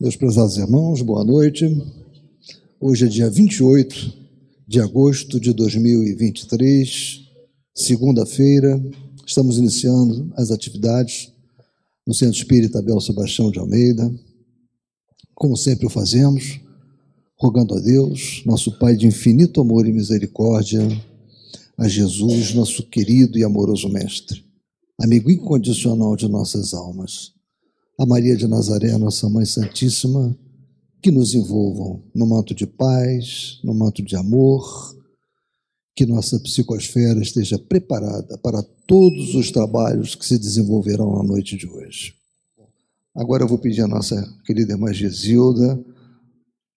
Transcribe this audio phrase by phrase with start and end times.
[0.00, 1.66] Meus prezados irmãos, boa noite.
[2.80, 4.10] Hoje é dia 28
[4.66, 7.20] de agosto de 2023,
[7.74, 8.82] segunda-feira.
[9.26, 11.30] Estamos iniciando as atividades
[12.06, 14.10] no Centro Espírita Abel Sebastião de Almeida.
[15.34, 16.58] Como sempre o fazemos,
[17.38, 20.80] rogando a Deus, nosso Pai de infinito amor e misericórdia,
[21.76, 24.42] a Jesus, nosso querido e amoroso Mestre,
[24.98, 27.38] amigo incondicional de nossas almas
[28.00, 30.34] a Maria de Nazaré, nossa Mãe Santíssima,
[31.02, 34.96] que nos envolvam no manto de paz, no manto de amor,
[35.94, 41.66] que nossa psicosfera esteja preparada para todos os trabalhos que se desenvolverão na noite de
[41.66, 42.14] hoje.
[43.14, 45.78] Agora eu vou pedir a nossa querida irmã Gesilda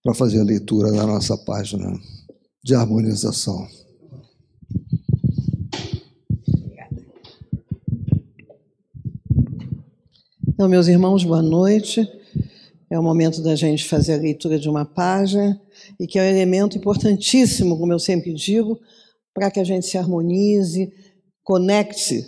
[0.04, 1.98] para fazer a leitura da nossa página
[2.62, 3.66] de harmonização.
[10.54, 12.08] Então, meus irmãos, boa noite.
[12.88, 15.60] É o momento da gente fazer a leitura de uma página
[16.00, 18.80] e que é um elemento importantíssimo, como eu sempre digo,
[19.34, 20.94] para que a gente se harmonize,
[21.44, 22.24] conecte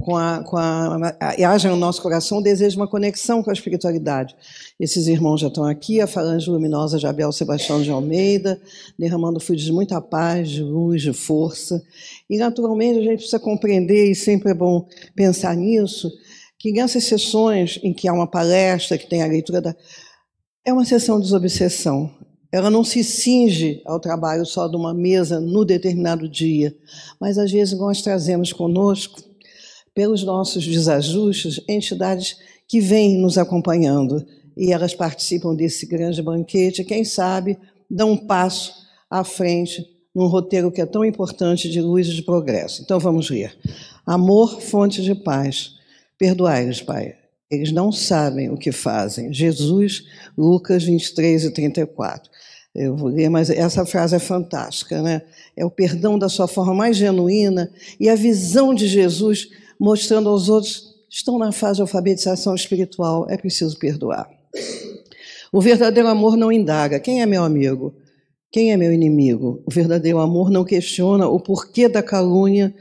[0.00, 3.50] com a, com a, e haja no nosso coração o desejo de uma conexão com
[3.50, 4.34] a espiritualidade.
[4.80, 8.58] Esses irmãos já estão aqui, a falange luminosa de Abel Sebastião de Almeida,
[8.98, 11.82] derramando fluidos de muita paz, de luz, de força.
[12.28, 16.10] E, naturalmente, a gente precisa compreender, e sempre é bom pensar nisso,
[16.58, 19.74] que nessas sessões em que há uma palestra, que tem a leitura da.
[20.64, 22.10] É uma sessão de desobsessão.
[22.52, 26.74] Ela não se cinge ao trabalho só de uma mesa no determinado dia,
[27.20, 29.20] mas às vezes nós trazemos conosco,
[29.94, 32.36] pelos nossos desajustes, entidades
[32.68, 34.24] que vêm nos acompanhando
[34.56, 37.58] e elas participam desse grande banquete, quem sabe
[37.90, 38.72] dão um passo
[39.10, 39.84] à frente
[40.14, 42.82] num roteiro que é tão importante de luz e de progresso.
[42.82, 43.56] Então vamos ler.
[44.06, 45.75] Amor, fonte de paz.
[46.18, 47.14] Perdoai-os, Pai.
[47.50, 49.32] Eles não sabem o que fazem.
[49.32, 50.04] Jesus,
[50.36, 52.30] Lucas 23 e 34.
[52.74, 55.22] Eu vou ler, mas essa frase é fantástica, né?
[55.56, 60.48] É o perdão da sua forma mais genuína e a visão de Jesus mostrando aos
[60.48, 64.28] outros estão na fase de alfabetização espiritual, é preciso perdoar.
[65.52, 67.94] O verdadeiro amor não indaga quem é meu amigo,
[68.50, 69.62] quem é meu inimigo.
[69.66, 72.74] O verdadeiro amor não questiona o porquê da calúnia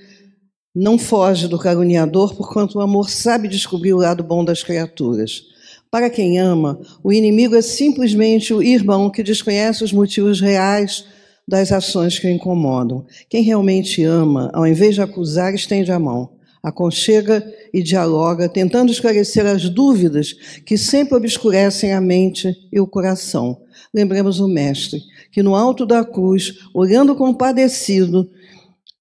[0.76, 5.44] não foge do caluniador, porquanto o amor sabe descobrir o lado bom das criaturas.
[5.90, 11.06] Para quem ama, o inimigo é simplesmente o irmão que desconhece os motivos reais
[11.48, 13.06] das ações que o incomodam.
[13.30, 16.32] Quem realmente ama, ao invés de acusar, estende a mão,
[16.62, 20.34] aconchega e dialoga, tentando esclarecer as dúvidas
[20.66, 23.62] que sempre obscurecem a mente e o coração.
[23.94, 25.00] Lembremos o Mestre,
[25.32, 28.30] que no alto da cruz, olhando compadecido,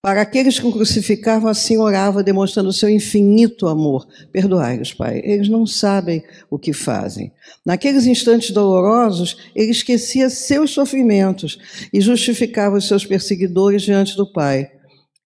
[0.04, 4.06] para aqueles que o crucificavam, assim orava, demonstrando o seu infinito amor.
[4.30, 5.22] Perdoai-os, Pai.
[5.24, 7.32] Eles não sabem o que fazem.
[7.64, 11.58] Naqueles instantes dolorosos, ele esquecia seus sofrimentos
[11.90, 14.70] e justificava os seus perseguidores diante do Pai.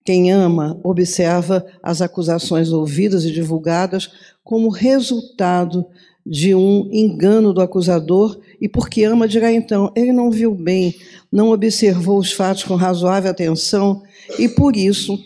[0.05, 4.09] Quem ama observa as acusações ouvidas e divulgadas
[4.45, 5.89] como resultado
[6.29, 10.95] de um engano do acusador, e porque ama, dirá então: ele não viu bem,
[11.33, 14.03] não observou os fatos com razoável atenção
[14.39, 15.19] e por isso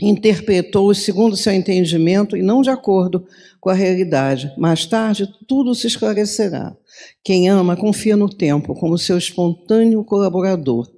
[0.00, 3.24] interpretou-os segundo seu entendimento e não de acordo
[3.60, 4.52] com a realidade.
[4.58, 6.76] Mais tarde, tudo se esclarecerá.
[7.22, 10.90] Quem ama confia no tempo como seu espontâneo colaborador.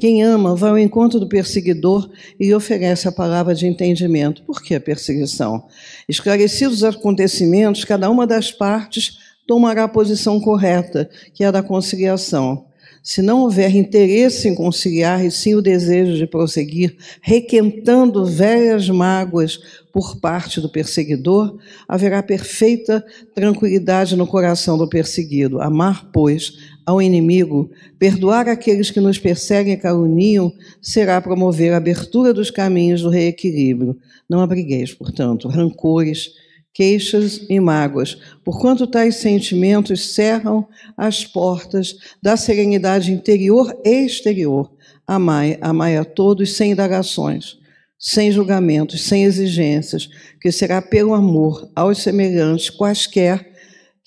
[0.00, 4.44] Quem ama vai ao encontro do perseguidor e oferece a palavra de entendimento.
[4.44, 5.66] Por que a perseguição?
[6.08, 11.62] Esclarecidos os acontecimentos, cada uma das partes tomará a posição correta, que é a da
[11.62, 12.66] conciliação.
[13.02, 19.58] Se não houver interesse em conciliar e sim o desejo de prosseguir, requentando velhas mágoas
[19.92, 21.58] por parte do perseguidor,
[21.88, 23.04] haverá perfeita
[23.34, 25.60] tranquilidade no coração do perseguido.
[25.60, 30.50] Amar, pois, ao inimigo, perdoar aqueles que nos perseguem e caluniam,
[30.80, 33.94] será promover a abertura dos caminhos do reequilíbrio.
[34.26, 36.30] Não abrigueis, portanto, rancores,
[36.72, 40.66] queixas e mágoas, porquanto tais sentimentos cerram
[40.96, 44.72] as portas da serenidade interior e exterior.
[45.06, 47.58] Amai, amai a todos sem indagações,
[47.98, 50.08] sem julgamentos, sem exigências,
[50.40, 53.57] que será pelo amor aos semelhantes, quaisquer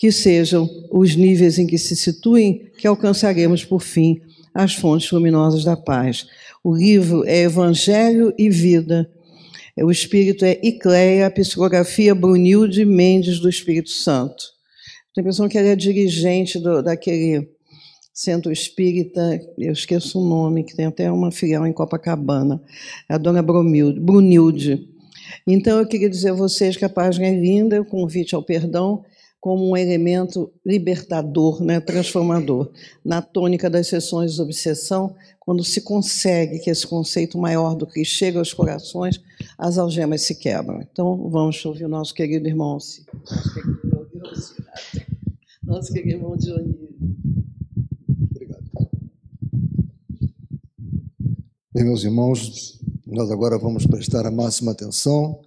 [0.01, 4.19] que sejam os níveis em que se situem, que alcançaremos por fim
[4.51, 6.25] as fontes luminosas da paz.
[6.63, 9.07] O livro é Evangelho e Vida
[9.77, 14.43] o espírito é Icleia, a psicografia Brunilde Mendes do Espírito Santo.
[15.13, 17.49] Tenho a impressão que ela é dirigente do, daquele
[18.13, 22.61] centro espírita, eu esqueço o nome, que tem até uma filial em Copacabana,
[23.07, 23.41] a dona.
[23.41, 24.87] Brunilde.
[25.47, 29.03] Então, eu queria dizer a vocês que a página é linda, o convite ao perdão,
[29.41, 32.71] como um elemento libertador, né, transformador.
[33.03, 38.05] Na tônica das sessões de obsessão, quando se consegue que esse conceito maior do que
[38.05, 39.19] chega aos corações,
[39.57, 40.79] as algemas se quebram.
[40.79, 43.79] Então, vamos ouvir o nosso querido irmão, nosso querido,
[45.63, 46.89] nosso querido irmão Dionísio.
[48.29, 48.63] Obrigado.
[51.73, 55.41] Bem, meus irmãos, nós agora vamos prestar a máxima atenção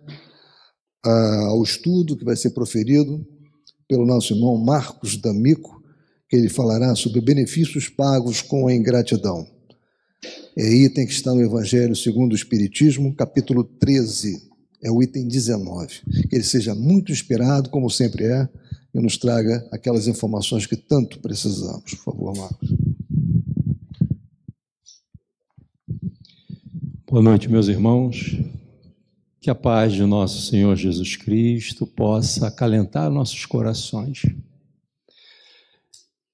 [1.06, 3.24] ah, ao estudo que vai ser proferido
[3.88, 5.82] pelo nosso irmão Marcos D'Amico,
[6.28, 9.46] que ele falará sobre benefícios pagos com a ingratidão.
[10.56, 14.42] E aí tem que estar no Evangelho segundo o Espiritismo, capítulo 13,
[14.82, 15.88] é o item 19.
[16.28, 18.48] Que ele seja muito esperado, como sempre é,
[18.94, 21.94] e nos traga aquelas informações que tanto precisamos.
[21.94, 22.68] Por favor, Marcos.
[27.10, 28.36] Boa noite, meus irmãos.
[29.44, 34.22] Que a paz de nosso Senhor Jesus Cristo possa acalentar nossos corações.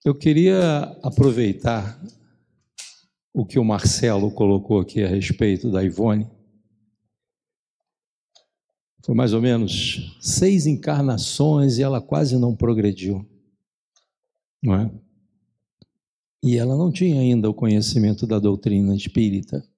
[0.05, 2.01] Eu queria aproveitar
[3.35, 6.31] o que o Marcelo colocou aqui a respeito da Ivone.
[9.05, 13.29] Foi mais ou menos seis encarnações e ela quase não progrediu,
[14.63, 14.91] não é?
[16.45, 19.69] E ela não tinha ainda o conhecimento da doutrina espírita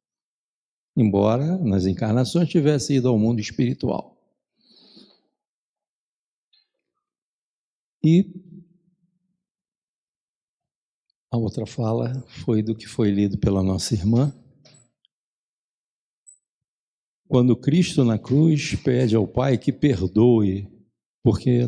[0.97, 4.17] embora nas encarnações tivesse ido ao mundo espiritual.
[8.05, 8.27] E
[11.31, 14.35] a outra fala foi do que foi lido pela nossa irmã.
[17.29, 20.69] Quando Cristo na cruz pede ao Pai que perdoe,
[21.23, 21.67] porque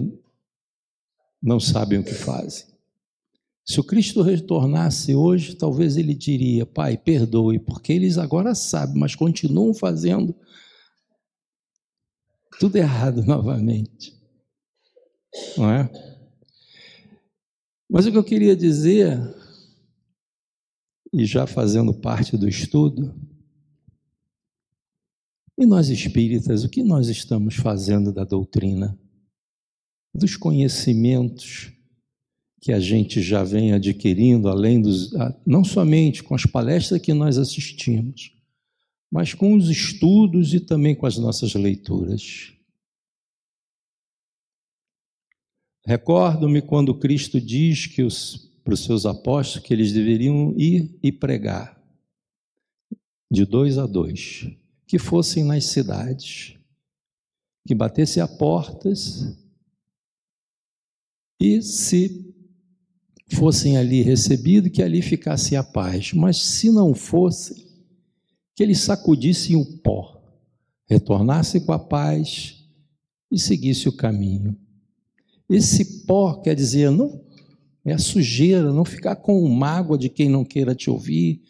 [1.40, 2.73] não sabem o que fazem.
[3.66, 9.14] Se o Cristo retornasse hoje, talvez ele diria: Pai, perdoe, porque eles agora sabem, mas
[9.14, 10.37] continuam fazendo
[12.58, 14.14] tudo errado novamente.
[15.56, 15.90] Não é?
[17.90, 19.19] Mas o que eu queria dizer,
[21.12, 23.14] e já fazendo parte do estudo,
[25.56, 28.99] e nós espíritas, o que nós estamos fazendo da doutrina,
[30.12, 31.73] dos conhecimentos
[32.64, 35.12] que a gente já vem adquirindo, além dos.
[35.46, 38.34] não somente com as palestras que nós assistimos,
[39.12, 42.55] mas com os estudos e também com as nossas leituras.
[45.84, 51.12] Recordo-me quando Cristo diz que os, para os seus apóstolos que eles deveriam ir e
[51.12, 51.78] pregar,
[53.31, 54.49] de dois a dois,
[54.87, 56.56] que fossem nas cidades,
[57.69, 59.37] que batessem a portas
[61.38, 62.33] e se
[63.32, 66.12] fossem ali recebidos, que ali ficasse a paz.
[66.12, 67.64] Mas se não fossem,
[68.54, 70.22] que eles sacudissem o pó,
[70.86, 72.64] retornassem com a paz
[73.30, 74.56] e seguissem o caminho.
[75.48, 77.22] Esse pó quer dizer, não
[77.84, 81.42] é a sujeira, não ficar com mágoa de quem não queira te ouvir,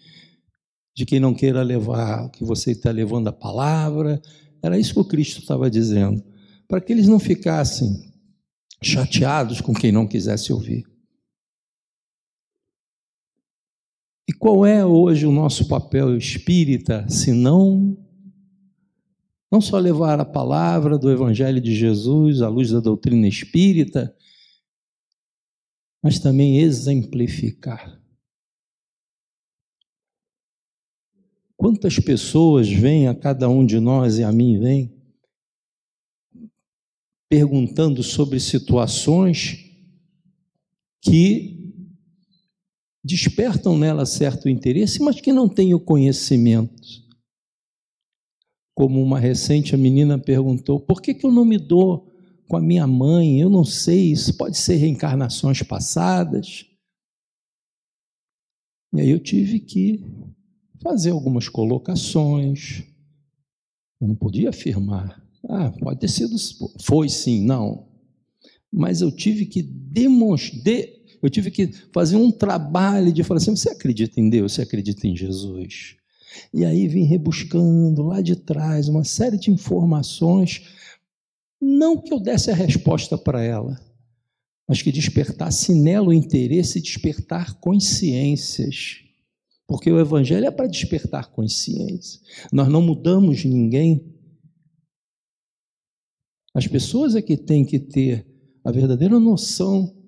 [0.94, 4.20] de quem não queira levar, que você está levando a palavra.
[4.62, 6.24] Era isso que o Cristo estava dizendo,
[6.66, 8.12] para que eles não ficassem
[8.82, 10.84] chateados com quem não quisesse ouvir.
[14.28, 17.96] E qual é hoje o nosso papel espírita, se não
[19.52, 24.12] não só levar a palavra do evangelho de Jesus à luz da doutrina espírita,
[26.02, 28.02] mas também exemplificar.
[31.56, 34.93] Quantas pessoas vêm a cada um de nós e a mim vêm
[37.28, 39.70] perguntando sobre situações
[41.00, 41.54] que
[43.05, 47.05] despertam nela certo interesse, mas que não têm o conhecimento.
[48.75, 52.11] Como uma recente menina perguntou: por que, que eu não me dou
[52.49, 53.41] com a minha mãe?
[53.41, 56.67] Eu não sei, isso pode ser reencarnações passadas.
[58.94, 60.03] E aí eu tive que
[60.82, 62.84] fazer algumas colocações.
[64.01, 65.23] Eu não podia afirmar.
[65.49, 66.37] Ah, pode ter sido.
[66.82, 67.89] Foi sim, não.
[68.73, 70.63] Mas eu tive que demonstrar
[71.24, 74.52] eu tive que fazer um trabalho de falar assim: você acredita em Deus?
[74.52, 75.96] Você acredita em Jesus?
[76.52, 80.62] E aí vim rebuscando lá de trás uma série de informações,
[81.58, 83.81] não que eu desse a resposta para ela,
[84.69, 89.00] mas que despertasse nela o interesse e despertar consciências.
[89.66, 92.20] Porque o Evangelho é para despertar consciência.
[92.52, 94.14] Nós não mudamos ninguém.
[96.52, 98.26] As pessoas é que têm que ter
[98.62, 100.04] a verdadeira noção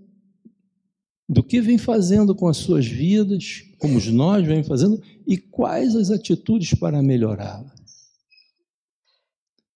[1.28, 6.10] do que vem fazendo com as suas vidas, como nós vem fazendo, e quais as
[6.10, 7.74] atitudes para melhorá-la.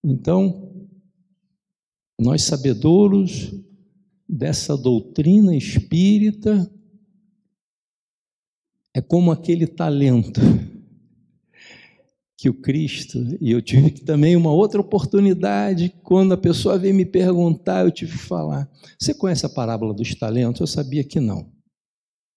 [0.02, 0.88] Então,
[2.18, 3.52] nós sabedouros
[4.28, 6.70] dessa doutrina espírita
[8.94, 10.40] é como aquele talento
[12.40, 17.04] que o Cristo, e eu tive também uma outra oportunidade, quando a pessoa veio me
[17.04, 18.66] perguntar, eu tive que falar.
[18.98, 20.62] Você conhece a parábola dos talentos?
[20.62, 21.52] Eu sabia que não.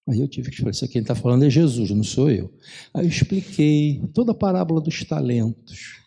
[0.05, 2.53] Aí eu tive que explicar, quem está falando é Jesus, não sou eu.
[2.93, 6.01] Aí eu expliquei toda a parábola dos talentos.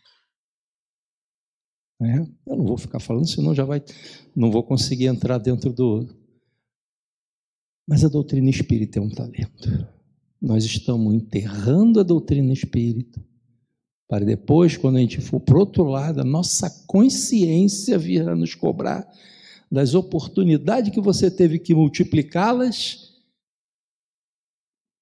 [2.02, 3.82] É, eu não vou ficar falando, senão já vai,
[4.36, 6.06] não vou conseguir entrar dentro do.
[7.88, 9.88] Mas a doutrina espírita é um talento.
[10.38, 13.24] Nós estamos enterrando a doutrina espírita
[14.08, 18.36] para depois, quando a gente for para o outro lado, a nossa consciência vir a
[18.36, 19.06] nos cobrar
[19.70, 23.14] das oportunidades que você teve que multiplicá-las,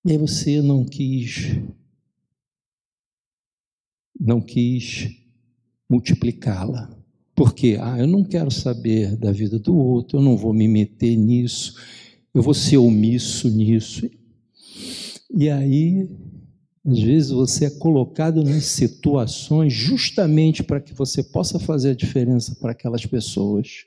[0.06, 1.56] e você não quis,
[4.18, 5.11] não quis
[5.88, 6.94] multiplicá-la.
[7.34, 11.16] Porque, ah, eu não quero saber da vida do outro, eu não vou me meter
[11.16, 11.75] nisso,
[12.32, 14.08] eu vou ser omisso nisso.
[15.30, 16.08] E aí
[16.84, 22.54] às vezes você é colocado nas situações justamente para que você possa fazer a diferença
[22.56, 23.86] para aquelas pessoas.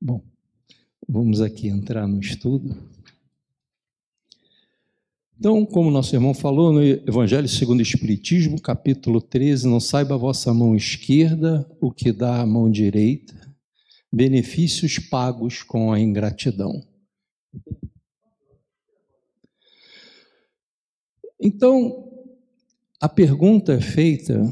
[0.00, 0.22] Bom,
[1.06, 2.74] vamos aqui entrar no estudo.
[5.38, 10.18] Então, como nosso irmão falou no Evangelho segundo o Espiritismo, capítulo 13, não saiba a
[10.18, 13.34] vossa mão esquerda o que dá a mão direita,
[14.10, 16.82] benefícios pagos com a ingratidão.
[21.40, 22.08] Então,
[23.00, 24.42] a pergunta é feita: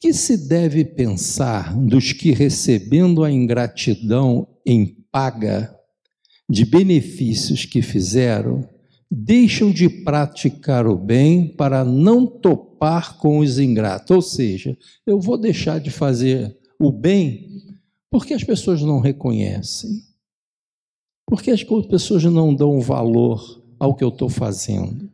[0.00, 5.74] que se deve pensar dos que, recebendo a ingratidão em paga
[6.48, 8.68] de benefícios que fizeram,
[9.10, 14.10] deixam de praticar o bem para não topar com os ingratos?
[14.14, 17.64] Ou seja, eu vou deixar de fazer o bem
[18.10, 20.02] porque as pessoas não reconhecem,
[21.26, 25.10] porque as pessoas não dão valor ao que eu estou fazendo.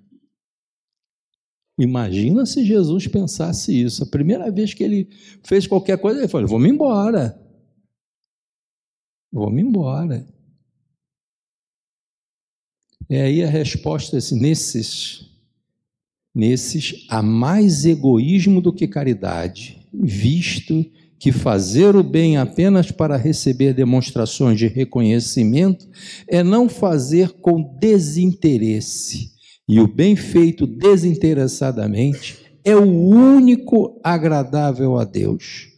[1.78, 4.02] Imagina se Jesus pensasse isso.
[4.02, 5.08] A primeira vez que ele
[5.42, 7.38] fez qualquer coisa, ele falou: Vou-me embora.
[9.32, 10.26] Vou-me embora.
[13.08, 15.26] E aí a resposta é assim, nesses,
[16.34, 20.84] nesses há mais egoísmo do que caridade, visto
[21.18, 25.88] que fazer o bem apenas para receber demonstrações de reconhecimento
[26.26, 29.32] é não fazer com desinteresse
[29.69, 35.69] e o bem feito desinteressadamente é o único agradável a Deus.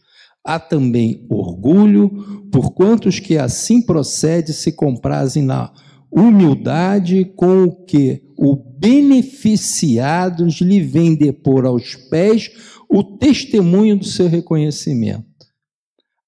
[0.43, 2.09] Há também orgulho,
[2.51, 5.71] por quantos que assim procede se comprazem na
[6.11, 12.51] humildade com o que o beneficiados lhe vem depor aos pés
[12.89, 15.34] o testemunho do seu reconhecimento.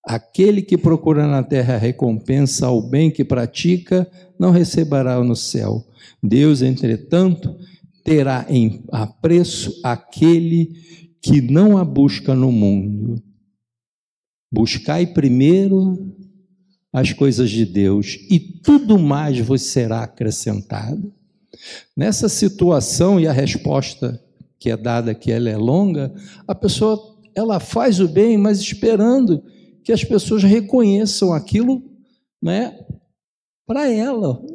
[0.07, 4.09] Aquele que procura na terra recompensa ao bem que pratica,
[4.39, 5.85] não receberá no céu.
[6.23, 7.53] Deus, entretanto,
[8.05, 10.71] terá em apreço aquele
[11.21, 13.21] que não a busca no mundo.
[14.49, 16.15] Buscai primeiro
[16.93, 21.13] as coisas de Deus e tudo mais vos será acrescentado.
[21.97, 24.23] Nessa situação e a resposta
[24.57, 26.15] que é dada que ela é longa,
[26.47, 26.97] a pessoa
[27.35, 29.43] ela faz o bem, mas esperando
[29.87, 31.81] que as pessoas reconheçam aquilo,
[32.41, 32.77] né,
[33.65, 34.45] para ela.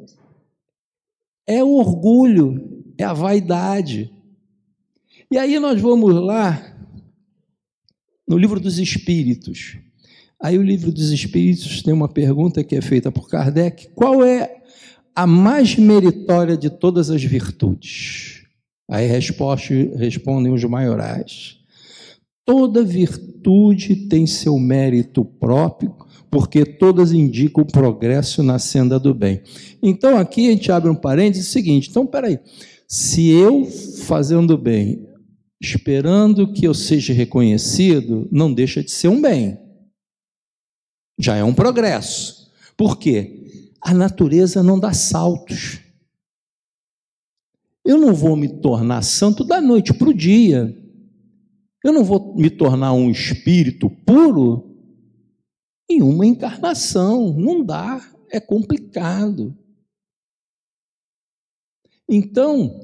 [1.46, 4.12] É o orgulho, é a vaidade.
[5.30, 6.76] E aí nós vamos lá
[8.28, 9.78] no livro dos Espíritos.
[10.38, 14.62] Aí o livro dos Espíritos tem uma pergunta que é feita por Kardec: qual é
[15.14, 18.44] a mais meritória de todas as virtudes?
[18.86, 21.61] Aí resposta, respondem os maiorais.
[22.44, 25.94] Toda virtude tem seu mérito próprio,
[26.30, 29.42] porque todas indicam progresso na senda do bem.
[29.82, 32.40] Então aqui a gente abre um parênteses seguinte, então peraí,
[32.88, 35.06] se eu fazendo bem,
[35.60, 39.58] esperando que eu seja reconhecido, não deixa de ser um bem.
[41.18, 42.50] Já é um progresso.
[42.76, 43.70] Por quê?
[43.80, 45.78] A natureza não dá saltos.
[47.84, 50.76] Eu não vou me tornar santo da noite para o dia.
[51.84, 54.72] Eu não vou me tornar um espírito puro
[55.90, 57.32] em uma encarnação.
[57.32, 59.56] Não dá, é complicado.
[62.08, 62.80] Então,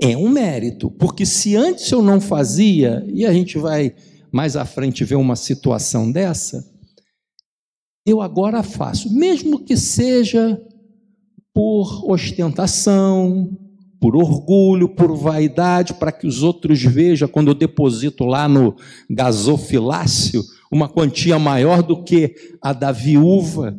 [0.00, 3.94] é um mérito, porque se antes eu não fazia, e a gente vai
[4.30, 6.64] mais à frente ver uma situação dessa,
[8.06, 10.60] eu agora faço, mesmo que seja
[11.52, 13.67] por ostentação,
[14.00, 18.76] por orgulho, por vaidade, para que os outros vejam quando eu deposito lá no
[19.10, 23.76] gasofilácio uma quantia maior do que a da viúva,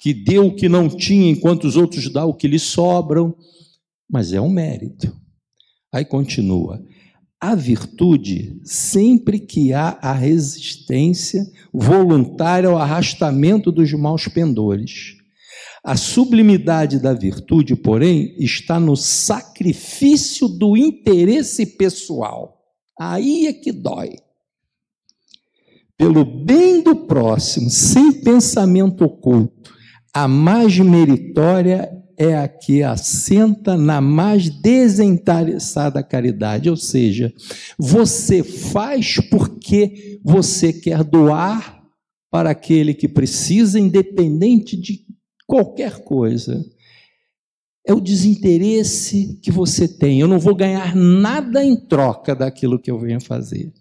[0.00, 3.34] que deu o que não tinha, enquanto os outros dão o que lhe sobram.
[4.08, 5.12] Mas é um mérito.
[5.92, 6.82] Aí continua.
[7.40, 15.15] A virtude, sempre que há a resistência voluntária ao arrastamento dos maus pendores.
[15.86, 22.60] A sublimidade da virtude, porém, está no sacrifício do interesse pessoal.
[22.98, 24.16] Aí é que dói.
[25.96, 29.72] Pelo bem do próximo, sem pensamento oculto,
[30.12, 31.88] a mais meritória
[32.18, 37.32] é a que assenta na mais desinteressada caridade, ou seja,
[37.78, 41.80] você faz porque você quer doar
[42.28, 45.05] para aquele que precisa, independente de
[45.46, 46.64] qualquer coisa.
[47.86, 50.20] É o desinteresse que você tem.
[50.20, 53.72] Eu não vou ganhar nada em troca daquilo que eu venho fazer.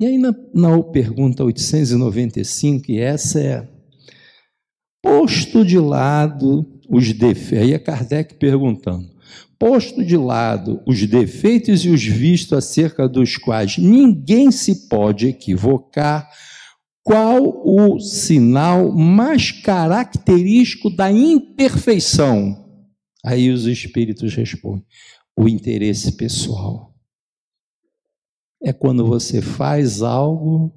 [0.00, 3.68] E aí, na, na pergunta 895, e essa é
[5.02, 9.08] Posto de lado os defeitos, aí é Kardec perguntando,
[9.58, 16.28] posto de lado os defeitos e os vistos acerca dos quais ninguém se pode equivocar,
[17.08, 22.84] qual o sinal mais característico da imperfeição?
[23.24, 24.84] Aí os espíritos respondem:
[25.34, 26.94] o interesse pessoal.
[28.62, 30.70] É quando você faz algo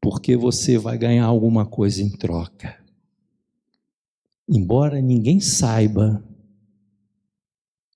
[0.00, 2.82] porque você vai ganhar alguma coisa em troca.
[4.48, 6.24] Embora ninguém saiba,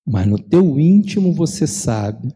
[0.06, 2.32] mas no teu íntimo você sabe.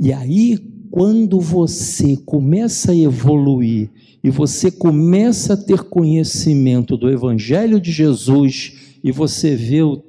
[0.00, 0.58] E aí,
[0.90, 3.90] quando você começa a evoluir
[4.22, 10.02] e você começa a ter conhecimento do Evangelho de Jesus e você vê o,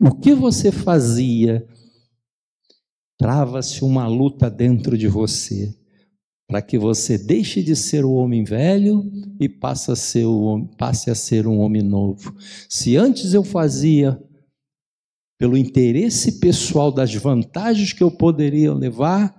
[0.00, 1.66] o que você fazia,
[3.18, 5.74] trava-se uma luta dentro de você
[6.50, 9.08] para que você deixe de ser o homem velho
[9.38, 12.34] e passe a ser, o, passe a ser um homem novo.
[12.68, 14.20] Se antes eu fazia
[15.40, 19.34] pelo interesse pessoal das vantagens que eu poderia levar,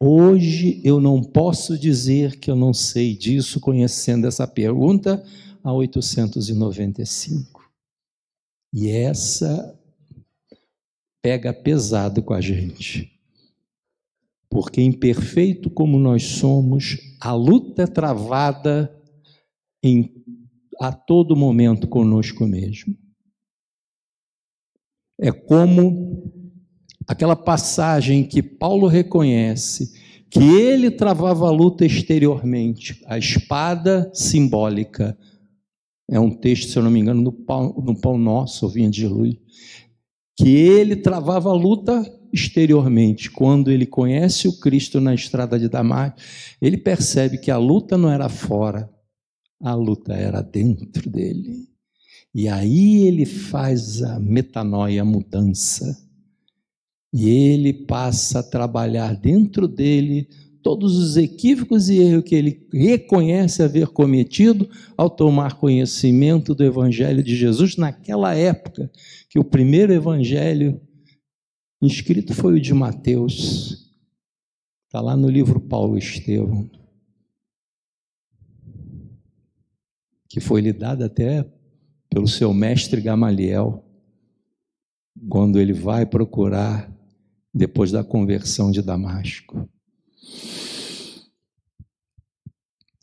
[0.00, 5.24] hoje eu não posso dizer que eu não sei disso conhecendo essa pergunta
[5.62, 7.70] a 895.
[8.74, 9.78] E essa
[11.22, 13.16] pega pesado com a gente
[14.50, 18.90] porque imperfeito como nós somos, a luta é travada
[19.82, 20.10] em,
[20.80, 22.96] a todo momento conosco mesmo.
[25.18, 26.32] É como
[27.06, 29.92] aquela passagem que Paulo reconhece
[30.30, 35.16] que ele travava a luta exteriormente, a espada simbólica.
[36.10, 39.06] É um texto, se eu não me engano, no Pão, no pão Nosso, vinha de
[39.06, 39.34] luz.
[40.36, 46.18] Que ele travava a luta exteriormente, quando ele conhece o Cristo na estrada de Damasco,
[46.60, 48.90] ele percebe que a luta não era fora,
[49.60, 51.66] a luta era dentro dele.
[52.38, 56.06] E aí ele faz a metanoia, a mudança.
[57.10, 60.28] E ele passa a trabalhar dentro dele
[60.62, 64.68] todos os equívocos e erros que ele reconhece haver cometido
[64.98, 68.92] ao tomar conhecimento do Evangelho de Jesus naquela época,
[69.30, 70.78] que o primeiro Evangelho
[71.80, 73.94] inscrito foi o de Mateus.
[74.84, 76.70] Está lá no livro Paulo Estevão.
[80.28, 81.50] Que foi lhe dado até
[82.08, 83.84] pelo seu mestre Gamaliel,
[85.28, 86.90] quando ele vai procurar
[87.52, 89.68] depois da conversão de Damasco.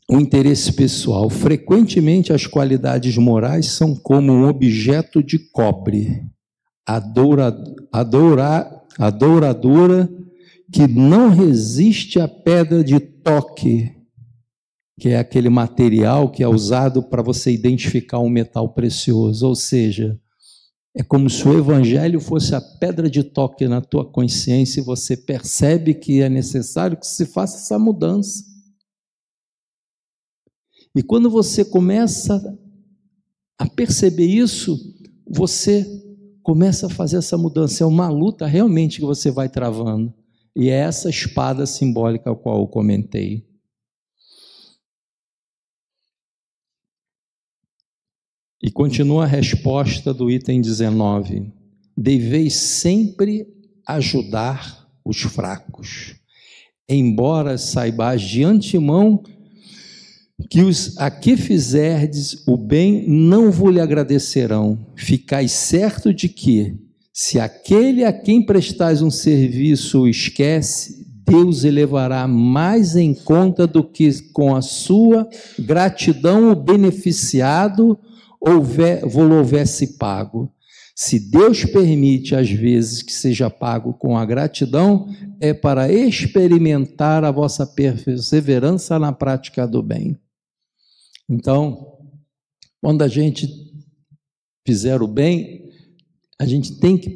[0.08, 1.28] O interesse pessoal.
[1.30, 6.24] Frequentemente as qualidades morais são como um objeto de cobre
[6.86, 7.56] a, doura,
[7.92, 10.08] a, doura, a douradura
[10.70, 13.93] que não resiste à pedra de toque,
[14.98, 19.46] que é aquele material que é usado para você identificar um metal precioso.
[19.46, 20.18] Ou seja,
[20.96, 25.16] é como se o evangelho fosse a pedra de toque na tua consciência e você
[25.16, 28.44] percebe que é necessário que se faça essa mudança.
[30.96, 32.56] E quando você começa
[33.58, 34.78] a perceber isso,
[35.28, 35.84] você
[36.40, 37.82] começa a fazer essa mudança.
[37.82, 40.14] É uma luta realmente que você vai travando.
[40.54, 43.44] E é essa espada simbólica a qual eu comentei.
[48.64, 51.52] E continua a resposta do item 19:
[51.94, 53.46] Deveis sempre
[53.86, 56.14] ajudar os fracos,
[56.88, 59.22] embora saibais de antemão
[60.48, 64.78] que os a que fizerdes o bem não vos lhe agradecerão.
[64.96, 66.74] Ficais certo de que,
[67.12, 73.84] se aquele a quem prestais um serviço o esquece, Deus elevará mais em conta do
[73.84, 77.98] que com a sua gratidão o beneficiado
[78.46, 80.52] houver, houvesse pago.
[80.94, 85.08] Se Deus permite, às vezes, que seja pago com a gratidão,
[85.40, 90.16] é para experimentar a vossa perseverança na prática do bem.
[91.28, 91.98] Então,
[92.80, 93.48] quando a gente
[94.66, 95.64] fizer o bem,
[96.38, 97.12] a gente tem que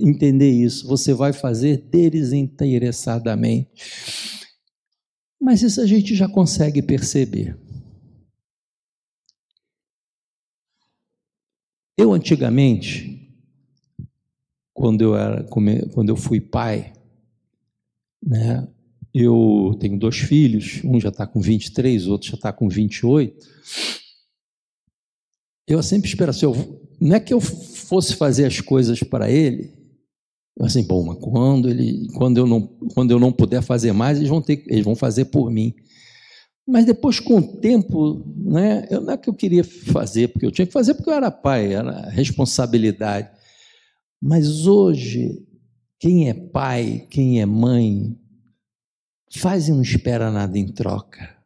[0.00, 0.88] entender isso.
[0.88, 3.70] Você vai fazer desinteressadamente.
[5.40, 7.56] Mas isso a gente já consegue perceber.
[11.96, 13.32] Eu antigamente,
[14.72, 16.92] quando eu era, quando eu fui pai,
[18.22, 18.66] né,
[19.14, 23.46] eu tenho dois filhos, um já está com 23, o outro já está com 28.
[25.68, 29.72] Eu sempre espero assim, eu, não é que eu fosse fazer as coisas para ele,
[30.60, 34.28] assim, bom, mas quando ele, quando eu não, quando eu não puder fazer mais, eles
[34.28, 35.74] vão ter, eles vão fazer por mim.
[36.66, 40.50] Mas depois, com o tempo, né, eu, não é que eu queria fazer, porque eu
[40.50, 43.30] tinha que fazer porque eu era pai, era responsabilidade.
[44.20, 45.46] Mas hoje,
[45.98, 48.18] quem é pai, quem é mãe,
[49.30, 51.36] faz e não espera nada em troca.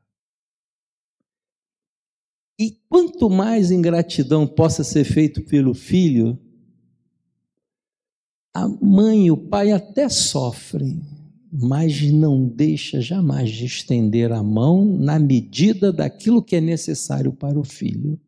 [2.60, 6.38] E quanto mais ingratidão possa ser feito pelo filho,
[8.54, 11.17] a mãe e o pai até sofrem
[11.50, 17.58] mas não deixa jamais de estender a mão na medida daquilo que é necessário para
[17.58, 18.20] o filho.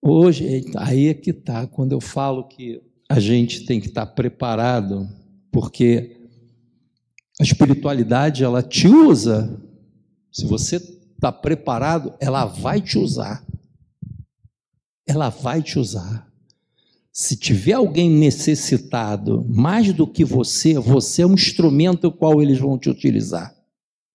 [0.00, 5.08] Hoje, aí é que está, quando eu falo que a gente tem que estar preparado,
[5.50, 6.16] porque
[7.40, 9.60] a espiritualidade ela te usa,
[10.30, 13.44] se você está preparado, ela vai te usar.
[15.06, 16.30] Ela vai te usar.
[17.18, 22.78] Se tiver alguém necessitado mais do que você, você é um instrumento qual eles vão
[22.78, 23.56] te utilizar.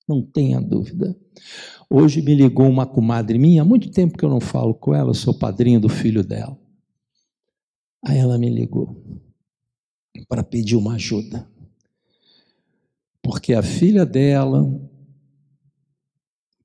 [0.07, 1.17] Não tenha dúvida.
[1.89, 5.15] Hoje me ligou uma comadre minha, há muito tempo que eu não falo com ela,
[5.15, 6.55] sou padrinho do filho dela.
[8.05, 8.95] Aí ela me ligou
[10.29, 11.49] para pedir uma ajuda.
[13.19, 14.79] Porque a filha dela,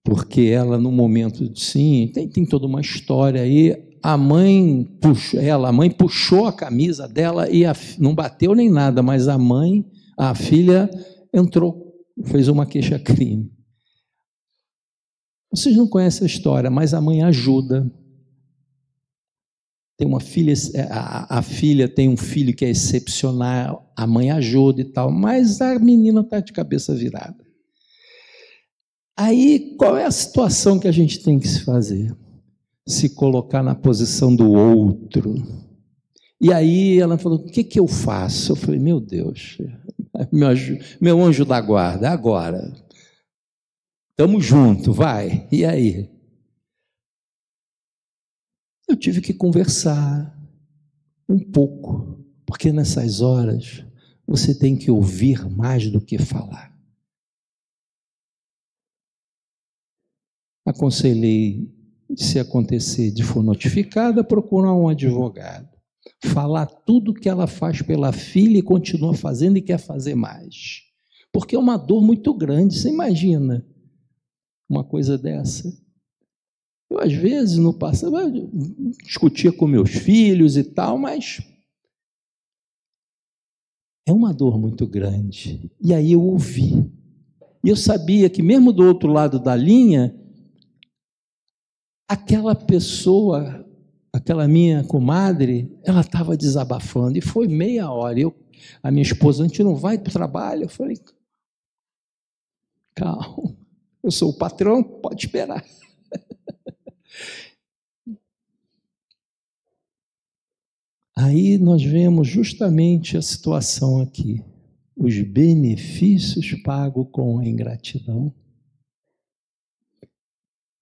[0.04, 5.68] porque ela no momento sim, tem, tem toda uma história aí, a mãe puxou, ela,
[5.68, 9.84] a mãe puxou a camisa dela e a, não bateu nem nada, mas a mãe,
[10.16, 10.88] a filha
[11.34, 11.92] entrou,
[12.26, 13.50] fez uma queixa-crime.
[15.52, 17.92] Vocês não conhecem a história, mas a mãe ajuda.
[19.98, 20.54] Tem uma filha,
[20.88, 25.60] a, a filha tem um filho que é excepcional, a mãe ajuda e tal, mas
[25.60, 27.44] a menina está de cabeça virada.
[29.18, 32.16] Aí, qual é a situação que a gente tem que se fazer?
[32.86, 35.34] Se colocar na posição do outro.
[36.40, 38.52] E aí ela falou: O que, que eu faço?
[38.52, 39.58] Eu falei: Meu Deus,
[40.32, 40.50] meu,
[41.00, 42.72] meu anjo da guarda, agora.
[44.10, 45.46] Estamos juntos, vai.
[45.52, 46.10] E aí?
[48.88, 50.32] Eu tive que conversar
[51.28, 53.84] um pouco, porque nessas horas
[54.26, 56.74] você tem que ouvir mais do que falar.
[60.64, 61.75] Aconselhei
[62.14, 65.68] se acontecer de for notificada, procurar um advogado.
[66.24, 70.82] Falar tudo que ela faz pela filha e continua fazendo e quer fazer mais.
[71.32, 73.66] Porque é uma dor muito grande, você imagina
[74.68, 75.72] uma coisa dessa.
[76.90, 78.50] Eu, às vezes, no passado,
[79.04, 81.40] discutia com meus filhos e tal, mas
[84.06, 85.70] é uma dor muito grande.
[85.82, 86.90] E aí eu ouvi.
[87.64, 90.14] E eu sabia que, mesmo do outro lado da linha,
[92.08, 93.66] aquela pessoa,
[94.12, 98.18] aquela minha comadre, ela estava desabafando e foi meia hora.
[98.20, 98.34] Eu,
[98.82, 100.64] a minha esposa, a gente não vai para o trabalho.
[100.64, 100.98] Eu falei,
[102.94, 103.56] calma,
[104.02, 105.64] eu sou o patrão, pode esperar.
[111.18, 114.44] Aí nós vemos justamente a situação aqui.
[114.94, 118.34] Os benefícios pagos com a ingratidão.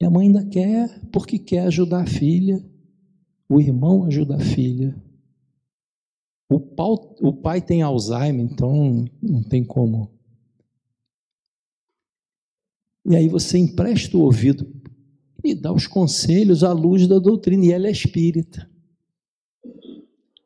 [0.01, 2.65] E a mãe ainda quer porque quer ajudar a filha,
[3.49, 4.95] o irmão ajuda a filha.
[6.51, 10.11] O, pau, o pai tem Alzheimer, então não tem como.
[13.07, 14.67] E aí você empresta o ouvido
[15.43, 18.69] e dá os conselhos à luz da doutrina, e ela é espírita.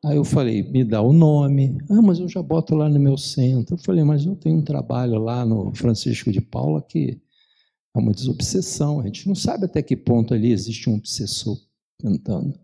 [0.03, 1.77] Aí eu falei, me dá o nome.
[1.89, 3.75] Ah, mas eu já boto lá no meu centro.
[3.75, 7.19] Eu falei, mas eu tenho um trabalho lá no Francisco de Paula que
[7.95, 8.99] é uma desobsessão.
[8.99, 11.57] A gente não sabe até que ponto ali existe um obsessor
[11.97, 12.57] tentando.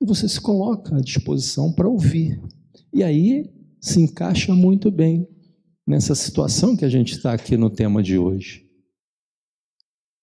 [0.00, 2.42] E você se coloca à disposição para ouvir.
[2.92, 5.28] E aí se encaixa muito bem
[5.86, 8.68] nessa situação que a gente está aqui no tema de hoje.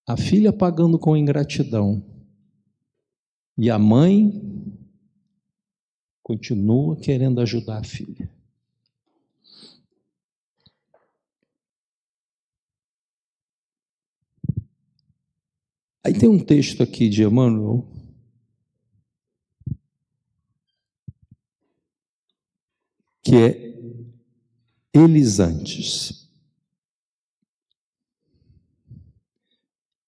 [0.08, 2.04] A filha pagando com ingratidão
[3.58, 4.42] e a mãe
[6.24, 8.30] continua querendo ajudar a filha.
[16.06, 17.88] Aí tem um texto aqui de Emmanuel.
[23.22, 23.70] Que é
[24.94, 26.30] eles antes.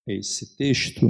[0.08, 1.06] Esse texto,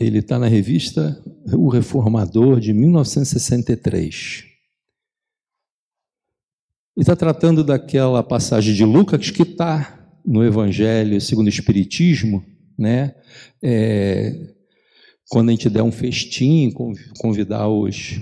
[0.00, 4.44] ele está na revista O Reformador, de 1963.
[6.96, 9.95] E está tratando daquela passagem de Lucas que está
[10.26, 12.44] no Evangelho segundo o Espiritismo,
[12.76, 13.14] né?
[13.62, 14.54] É,
[15.28, 16.72] quando a gente der um festim,
[17.18, 18.20] convidar os,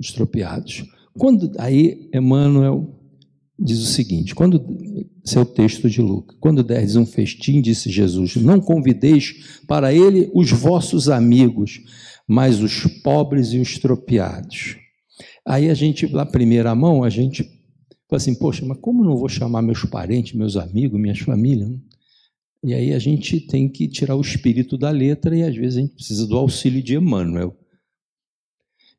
[0.00, 0.84] os tropeados.
[1.14, 2.98] Quando, aí Emmanuel
[3.58, 4.64] diz o seguinte: quando
[5.24, 10.50] seu texto de Lucas, quando deres um festim, disse Jesus, não convideis para ele os
[10.50, 11.80] vossos amigos,
[12.26, 14.76] mas os pobres e os tropeados.
[15.46, 17.61] Aí a gente, na primeira mão, a gente
[18.12, 21.70] Fala assim, poxa, mas como não vou chamar meus parentes, meus amigos, minhas famílias?
[22.62, 25.80] E aí a gente tem que tirar o espírito da letra e às vezes a
[25.80, 27.56] gente precisa do auxílio de Emmanuel.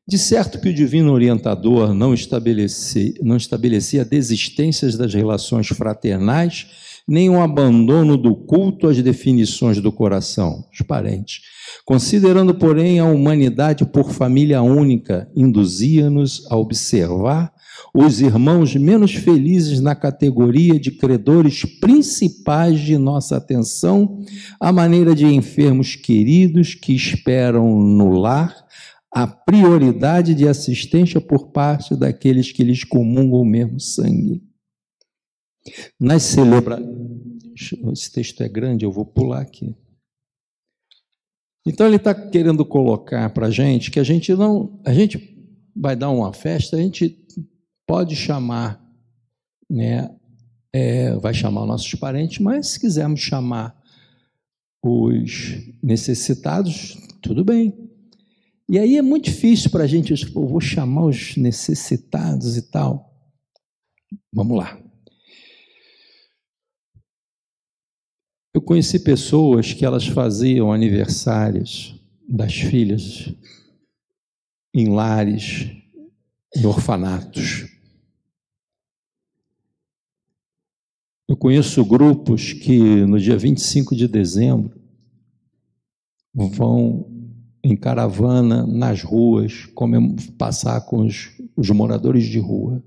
[0.04, 6.66] De certo que o divino orientador não estabelecia, não estabelecia desistências das relações fraternais,
[7.06, 11.40] nem um abandono do culto às definições do coração, os parentes.
[11.84, 17.53] Considerando, porém, a humanidade por família única, induzia-nos a observar
[17.94, 24.20] os irmãos menos felizes na categoria de credores principais de nossa atenção,
[24.58, 28.64] a maneira de enfermos queridos que esperam no lar
[29.14, 34.42] a prioridade de assistência por parte daqueles que lhes comungam o mesmo sangue.
[36.00, 36.92] Nas celebrações.
[37.92, 39.76] Esse texto é grande, eu vou pular aqui.
[41.64, 44.80] Então ele está querendo colocar para a gente que a gente não.
[44.84, 45.32] A gente
[45.76, 47.24] vai dar uma festa, a gente
[47.86, 48.80] pode chamar,
[49.70, 50.14] né,
[50.72, 53.80] é, vai chamar nossos parentes, mas se quisermos chamar
[54.82, 57.72] os necessitados, tudo bem.
[58.68, 63.12] E aí é muito difícil para a gente, eu vou chamar os necessitados e tal.
[64.32, 64.78] Vamos lá.
[68.54, 73.34] Eu conheci pessoas que elas faziam aniversários das filhas
[74.74, 75.70] em lares,
[76.56, 77.73] em orfanatos.
[81.26, 84.78] Eu conheço grupos que no dia 25 de dezembro
[86.34, 87.10] vão
[87.62, 89.66] em caravana nas ruas,
[90.36, 92.84] passar com os, os moradores de rua.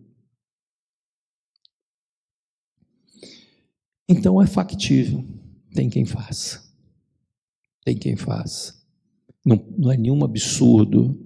[4.08, 5.26] Então é factível,
[5.74, 6.64] tem quem faça.
[7.84, 8.86] Tem quem faça.
[9.44, 11.24] Não, não é nenhum absurdo.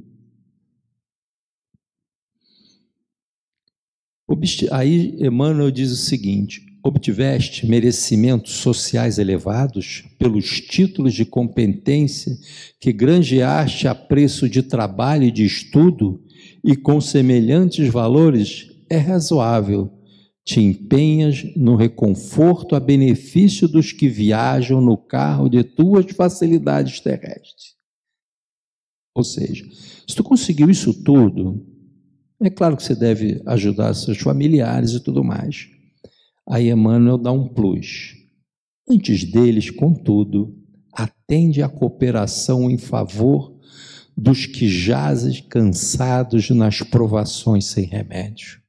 [4.72, 12.36] Aí Emmanuel diz o seguinte: obtiveste merecimentos sociais elevados pelos títulos de competência
[12.80, 16.24] que granjeaste a preço de trabalho e de estudo,
[16.64, 19.92] e com semelhantes valores, é razoável.
[20.44, 27.76] Te empenhas no reconforto a benefício dos que viajam no carro de tuas facilidades terrestres.
[29.16, 29.66] Ou seja,
[30.08, 31.64] se tu conseguiu isso tudo,
[32.42, 35.70] é claro que você deve ajudar seus familiares e tudo mais.
[36.52, 38.14] Aí Emmanuel dá um plus.
[38.90, 40.54] Antes deles, contudo,
[40.92, 43.58] atende à cooperação em favor
[44.18, 48.60] dos que jazem cansados nas provações sem remédio.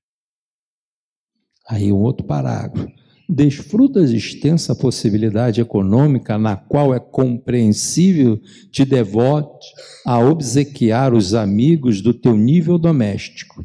[1.68, 2.88] Aí um outro parágrafo.
[3.28, 8.40] Desfrutas extensa possibilidade econômica na qual é compreensível
[8.70, 9.66] te devote
[10.06, 13.64] a obsequiar os amigos do teu nível doméstico.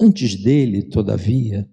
[0.00, 1.68] Antes dele, todavia,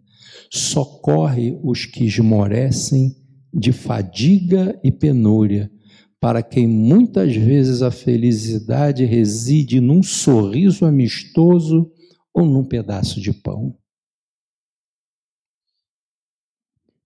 [0.51, 3.15] socorre os que esmorecem
[3.53, 5.71] de fadiga e penúria,
[6.19, 11.91] para quem muitas vezes a felicidade reside num sorriso amistoso
[12.33, 13.75] ou num pedaço de pão.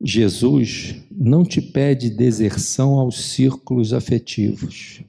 [0.04, 5.04] Jesus não te pede deserção aos círculos afetivos.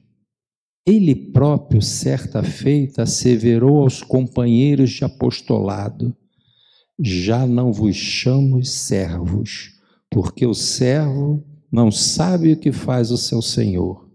[0.87, 6.15] Ele próprio, certa feita, asseverou aos companheiros de apostolado:
[6.99, 9.73] já não vos chamo servos,
[10.09, 14.09] porque o servo não sabe o que faz o seu senhor.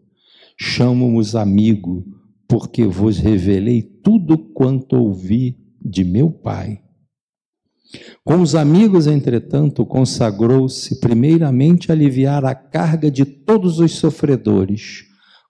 [0.58, 2.04] Chamo-vos amigo,
[2.48, 6.80] porque vos revelei tudo quanto ouvi de meu Pai.
[8.24, 15.04] Com os amigos, entretanto, consagrou-se primeiramente a aliviar a carga de todos os sofredores,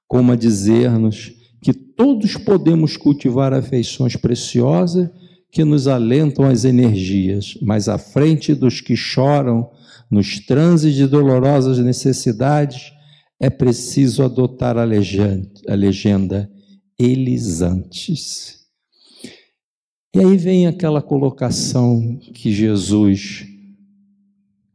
[0.08, 5.08] como a dizer-nos que todos podemos cultivar afeições preciosas
[5.52, 9.70] que nos alentam as energias, mas à frente dos que choram
[10.10, 12.90] nos transes de dolorosas necessidades,
[13.38, 16.50] é preciso adotar a legenda, a legenda
[16.98, 18.62] eles antes.
[20.14, 23.44] E aí vem aquela colocação que Jesus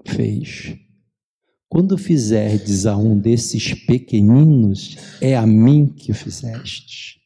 [0.05, 0.75] fez.
[1.67, 7.16] Quando fizerdes a um desses pequeninos, é a mim que fizestes.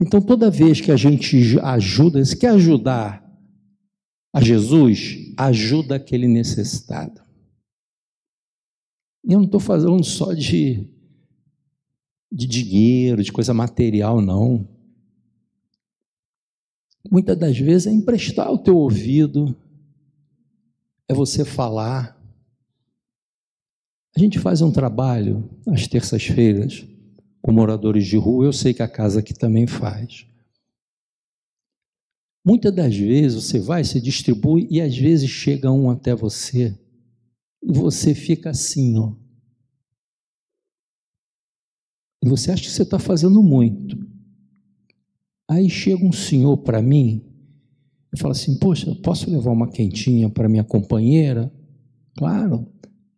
[0.00, 3.24] Então, toda vez que a gente ajuda, se quer ajudar
[4.34, 7.22] a Jesus, ajuda aquele necessitado.
[9.24, 10.86] Eu não estou falando só de,
[12.30, 14.68] de dinheiro, de coisa material, não.
[17.10, 19.56] Muitas das vezes é emprestar o teu ouvido,
[21.08, 22.14] é você falar.
[24.14, 26.86] A gente faz um trabalho às terças-feiras
[27.46, 30.26] com moradores de rua, eu sei que a casa aqui também faz.
[32.44, 36.76] Muitas das vezes você vai, se distribui e às vezes chega um até você
[37.62, 39.14] e você fica assim, ó.
[42.24, 43.96] E você acha que você está fazendo muito.
[45.48, 47.24] Aí chega um senhor para mim
[48.12, 51.52] e fala assim: Poxa, posso levar uma quentinha para minha companheira?
[52.16, 52.66] Claro.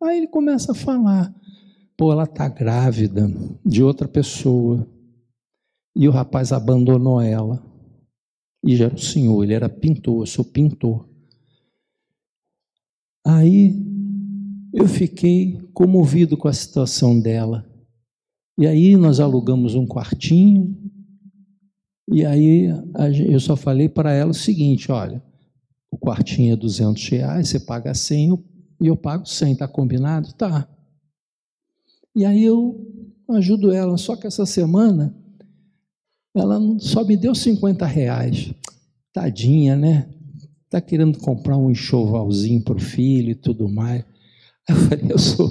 [0.03, 1.35] Aí ele começa a falar:
[1.98, 3.26] Pô, ela está grávida
[3.66, 4.88] de outra pessoa.
[5.96, 7.61] E o rapaz abandonou ela.
[8.64, 11.08] E já era o senhor, ele era pintor, eu sou pintor.
[13.26, 13.74] Aí
[14.72, 17.68] eu fiquei comovido com a situação dela.
[18.56, 20.76] E aí nós alugamos um quartinho,
[22.11, 22.68] e aí
[23.28, 25.22] eu só falei para ela o seguinte: olha,
[25.90, 28.38] o quartinho é 200 reais, você paga 100
[28.80, 30.32] e eu pago 100, tá combinado?
[30.32, 30.68] Tá.
[32.14, 32.77] E aí eu
[33.31, 35.14] ajudo ela, só que essa semana
[36.35, 38.53] ela só me deu 50 reais.
[39.12, 40.09] Tadinha, né?
[40.71, 44.05] Tá querendo comprar um enxovalzinho para o filho e tudo mais.
[44.68, 45.51] Eu falei, eu sou.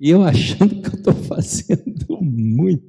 [0.00, 2.84] E eu achando que eu estou fazendo muito.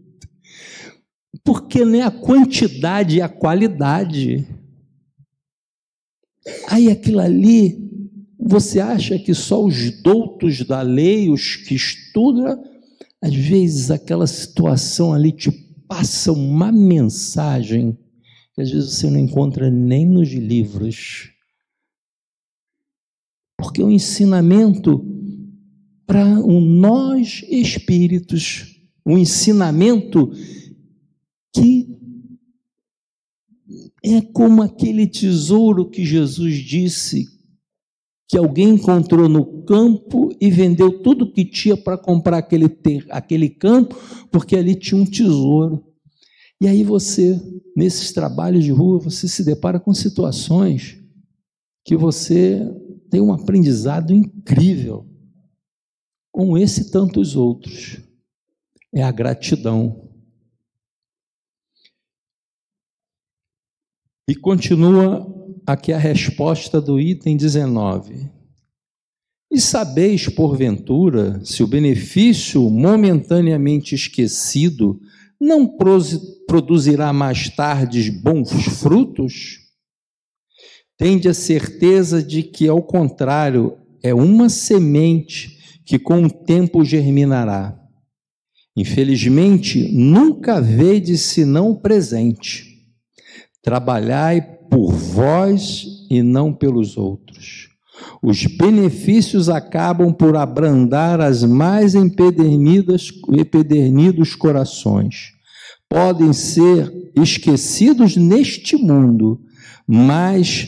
[1.43, 4.47] Porque nem a quantidade e a qualidade.
[6.67, 7.77] Aí aquilo ali,
[8.39, 12.63] você acha que só os doutos da lei, os que estudam,
[13.25, 15.51] às vezes aquela situação ali te
[15.87, 17.97] passa uma mensagem
[18.53, 21.31] que às vezes você não encontra nem nos livros.
[23.57, 25.03] Porque o ensinamento
[26.05, 30.31] para um nós espíritos, um ensinamento
[31.51, 31.97] que
[34.03, 37.25] é como aquele tesouro que Jesus disse
[38.35, 43.49] que alguém encontrou no campo e vendeu tudo que tinha para comprar aquele, ter, aquele
[43.49, 43.95] campo,
[44.29, 45.81] porque ali tinha um tesouro.
[46.59, 47.41] E aí você,
[47.77, 51.01] nesses trabalhos de rua, você se depara com situações
[51.85, 52.59] que você
[53.09, 55.09] tem um aprendizado incrível,
[56.29, 58.01] como esse e tantos outros.
[58.93, 60.11] É a gratidão.
[64.27, 65.34] E continua
[65.65, 68.29] aqui a resposta do item 19.
[69.51, 74.99] E sabeis, porventura, se o benefício momentaneamente esquecido
[75.39, 75.77] não
[76.47, 79.59] produzirá mais tarde bons frutos?
[80.97, 87.79] Tende a certeza de que, ao contrário, é uma semente que com o tempo germinará.
[88.75, 92.75] Infelizmente, nunca vede senão o presente
[93.65, 97.69] Trabalhai por vós e não pelos outros.
[98.21, 105.31] Os benefícios acabam por abrandar as mais empedernidas, empedernidos corações.
[105.87, 109.39] Podem ser esquecidos neste mundo,
[109.87, 110.67] mas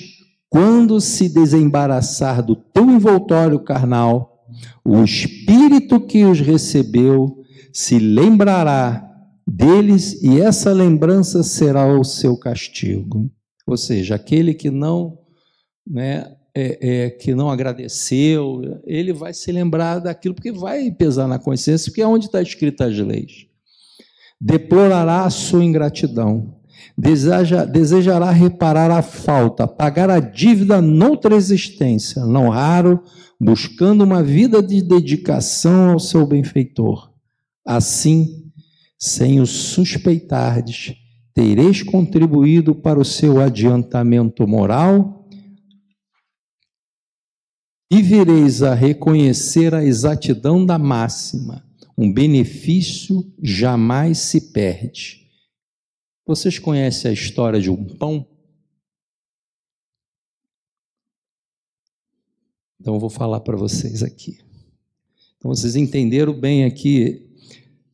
[0.49, 4.41] quando se desembaraçar do teu envoltório carnal,
[4.85, 7.43] o espírito que os recebeu
[7.73, 9.05] se lembrará
[9.45, 13.29] deles, e essa lembrança será o seu castigo.
[13.67, 15.19] Ou seja, aquele que não,
[15.85, 21.37] né, é, é, que não agradeceu, ele vai se lembrar daquilo, porque vai pesar na
[21.37, 23.45] consciência, porque é onde está escrita as leis.
[24.39, 26.55] Deplorará a sua ingratidão,
[26.97, 33.03] deseja, desejará reparar a falta, pagar a dívida noutra existência, não raro,
[33.39, 37.11] buscando uma vida de dedicação ao seu benfeitor.
[37.65, 38.49] Assim,
[38.97, 40.95] sem o suspeitardes,
[41.37, 45.29] tereis contribuído para o seu adiantamento moral
[47.91, 51.63] e vireis a reconhecer a exatidão da máxima.
[51.95, 55.29] Um benefício jamais se perde.
[56.25, 58.27] Vocês conhecem a história de um pão?
[62.81, 64.39] Então eu vou falar para vocês aqui.
[65.37, 67.26] Então vocês entenderam bem aqui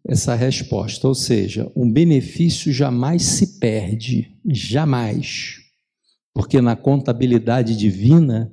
[0.06, 5.62] essa resposta, ou seja, um benefício jamais se perde, jamais.
[6.34, 8.52] Porque na contabilidade divina,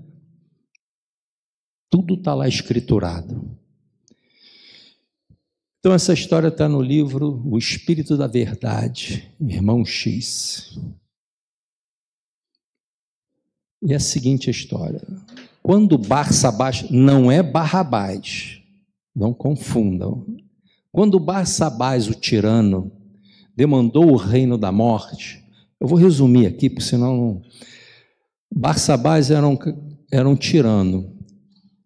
[1.90, 3.58] tudo está lá escriturado.
[5.80, 10.78] Então, essa história está no livro O Espírito da Verdade, irmão X.
[13.82, 15.02] E é a seguinte história:
[15.62, 18.62] quando Barsabás, não é Barrabás,
[19.16, 20.26] não confundam,
[20.92, 22.90] quando Barsabás, o tirano,
[23.56, 25.44] demandou o reino da morte,
[25.80, 27.42] eu vou resumir aqui, porque senão.
[28.52, 29.56] Barsabás era um,
[30.10, 31.16] era um tirano.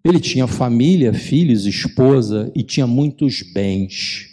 [0.02, 4.28] Ele tinha família, filhos, esposa e tinha muitos bens.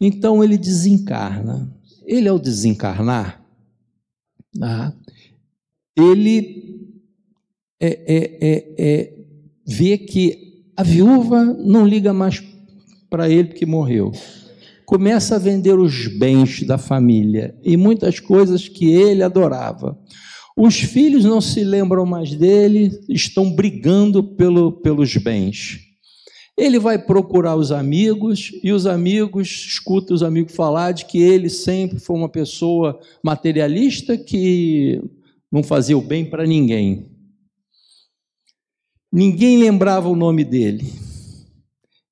[0.00, 1.72] Então ele desencarna.
[2.06, 3.44] Ele, ao desencarnar,
[4.60, 4.92] ah,
[5.96, 6.90] ele
[7.78, 9.24] é, é, é, é,
[9.66, 12.40] vê que a viúva não liga mais
[13.10, 14.12] para ele porque morreu.
[14.86, 19.98] Começa a vender os bens da família e muitas coisas que ele adorava.
[20.56, 25.78] Os filhos não se lembram mais dele, estão brigando pelo, pelos bens.
[26.56, 31.48] Ele vai procurar os amigos e os amigos escutam os amigos falar de que ele
[31.48, 35.00] sempre foi uma pessoa materialista que
[35.50, 37.10] não fazia o bem para ninguém.
[39.12, 41.09] Ninguém lembrava o nome dele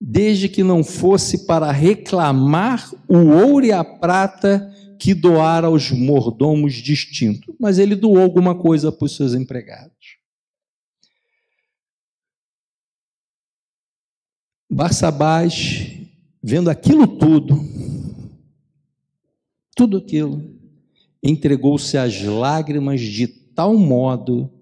[0.00, 6.74] desde que não fosse para reclamar o ouro e a prata que doara aos mordomos
[6.74, 7.54] distintos.
[7.58, 10.18] Mas ele doou alguma coisa para os seus empregados.
[14.70, 15.92] Barsabás,
[16.42, 17.58] vendo aquilo tudo,
[19.74, 20.44] tudo aquilo,
[21.22, 24.52] entregou-se às lágrimas de tal modo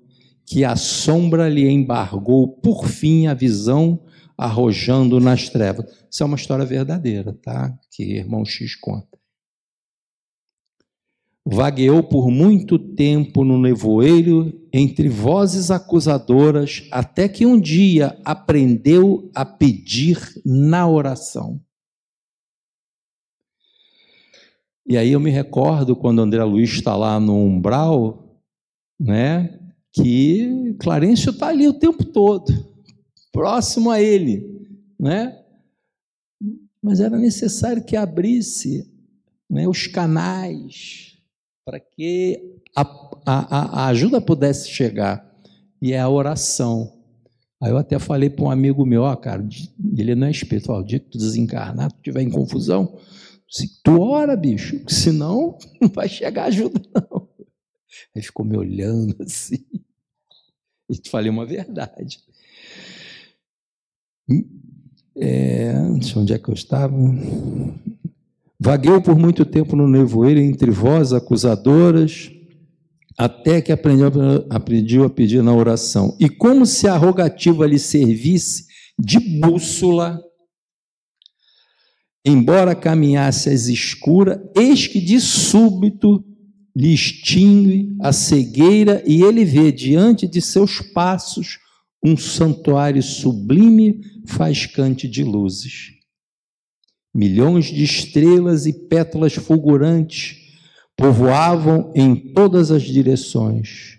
[0.47, 4.06] que a sombra lhe embargou por fim a visão
[4.37, 5.87] arrojando nas trevas.
[6.11, 7.77] Isso é uma história verdadeira, tá?
[7.91, 9.17] Que irmão X conta.
[11.49, 19.45] Vagueou por muito tempo no nevoeiro entre vozes acusadoras, até que um dia aprendeu a
[19.45, 21.61] pedir na oração.
[24.85, 28.41] E aí eu me recordo quando André Luiz está lá no umbral,
[28.99, 29.59] né?
[29.93, 32.76] Que Clarencio está ali o tempo todo
[33.37, 34.67] próximo a ele,
[34.99, 35.39] né?
[36.83, 38.91] Mas era necessário que abrisse
[39.51, 41.19] né, os canais
[41.65, 42.83] para que a,
[43.27, 45.25] a, a ajuda pudesse chegar.
[45.83, 46.93] E é a oração.
[47.61, 49.47] Aí eu até falei para um amigo meu, ó, cara,
[49.97, 52.99] ele não é espiritual, o dia que tu desencarnar, tu tiver em confusão,
[53.51, 57.29] se tu ora, bicho, senão não vai chegar ajuda, não.
[58.15, 59.65] Aí ficou me olhando assim.
[60.89, 62.19] E te falei uma verdade.
[65.17, 65.73] É,
[66.17, 66.95] onde é que eu estava?
[68.59, 72.31] Vagueu por muito tempo no nevoeiro entre vós, acusadoras,
[73.17, 74.11] até que aprendeu,
[74.51, 76.17] aprendeu a pedir na oração.
[76.21, 78.67] E como se a rogativa lhe servisse
[78.99, 80.21] de bússola,
[82.25, 86.25] embora caminhasse às escuras, eis que de súbito
[86.75, 91.59] lhe extingue a cegueira e ele vê diante de seus passos
[92.03, 95.93] um santuário sublime faiscante de luzes.
[97.15, 100.37] Milhões de estrelas e pétalas fulgurantes
[100.97, 103.99] povoavam em todas as direções.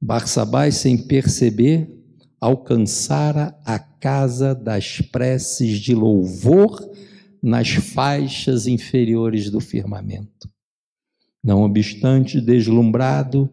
[0.00, 1.88] Barçabás, sem perceber,
[2.40, 6.80] alcançara a casa das preces de louvor
[7.42, 10.48] nas faixas inferiores do firmamento.
[11.42, 13.50] Não obstante, deslumbrado,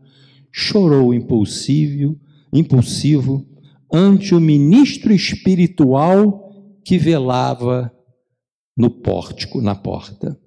[0.52, 2.20] chorou impulsivo,
[2.52, 3.46] impulsivo
[3.92, 7.92] ante o ministro espiritual que velava
[8.76, 10.40] no pórtico, na porta.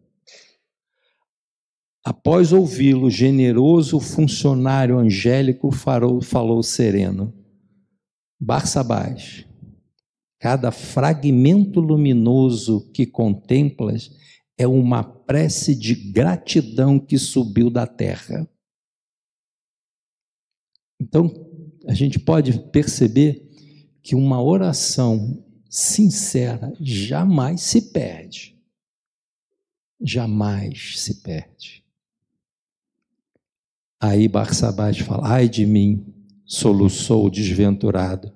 [2.04, 7.34] Após ouvi-lo, o generoso funcionário angélico falou, falou sereno:
[8.40, 9.46] Barsabás,
[10.38, 14.10] cada fragmento luminoso que contemplas
[14.56, 18.48] é uma prece de gratidão que subiu da terra.
[21.00, 21.49] Então,
[21.86, 23.48] a gente pode perceber
[24.02, 28.58] que uma oração sincera jamais se perde.
[30.02, 31.84] jamais se perde.
[34.00, 36.06] Aí Barsabás fala: ai de mim,
[36.46, 38.32] soluçou o desventurado,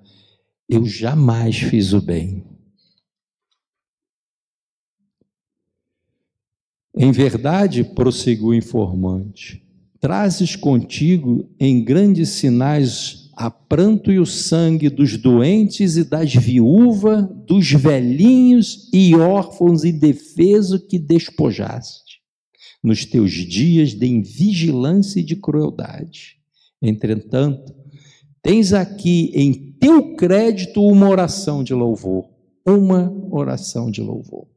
[0.69, 2.45] eu jamais fiz o bem.
[6.97, 9.67] Em verdade, prosseguiu o informante,
[9.99, 17.27] trazes contigo em grandes sinais a pranto e o sangue dos doentes e das viúvas,
[17.45, 22.21] dos velhinhos e órfãos indefesos que despojaste,
[22.81, 26.37] nos teus dias de invigilância e de crueldade.
[26.81, 27.75] Entretanto,
[28.41, 32.29] tens aqui em teu crédito uma oração de louvor,
[32.65, 34.47] uma oração de louvor.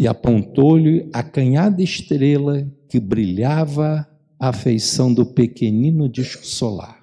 [0.00, 4.09] e apontou-lhe a canhada estrela que brilhava
[4.40, 6.98] à feição do pequenino disco solar.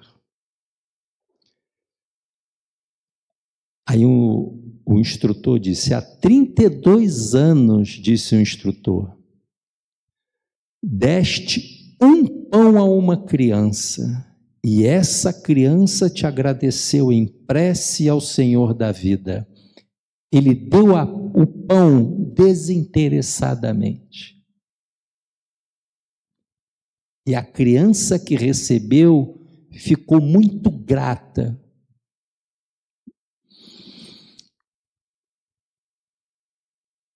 [3.88, 9.16] Aí o, o instrutor disse: há 32 anos, disse o instrutor,
[10.82, 14.26] deste um pão a uma criança,
[14.64, 19.46] e essa criança te agradeceu em prece ao Senhor da vida.
[20.30, 24.37] Ele deu a, o pão desinteressadamente.
[27.28, 29.38] E a criança que recebeu
[29.70, 31.62] ficou muito grata.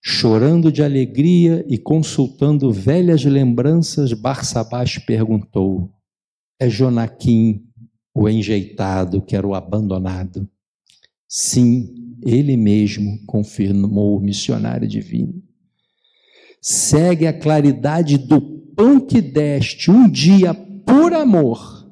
[0.05, 5.91] Chorando de alegria e consultando velhas lembranças, Barsabás perguntou:
[6.61, 7.67] É Jonaquim
[8.15, 10.47] o enjeitado que era o abandonado?
[11.27, 15.43] Sim, ele mesmo confirmou o missionário divino.
[16.63, 21.83] Segue a claridade do pão que deste um dia por amor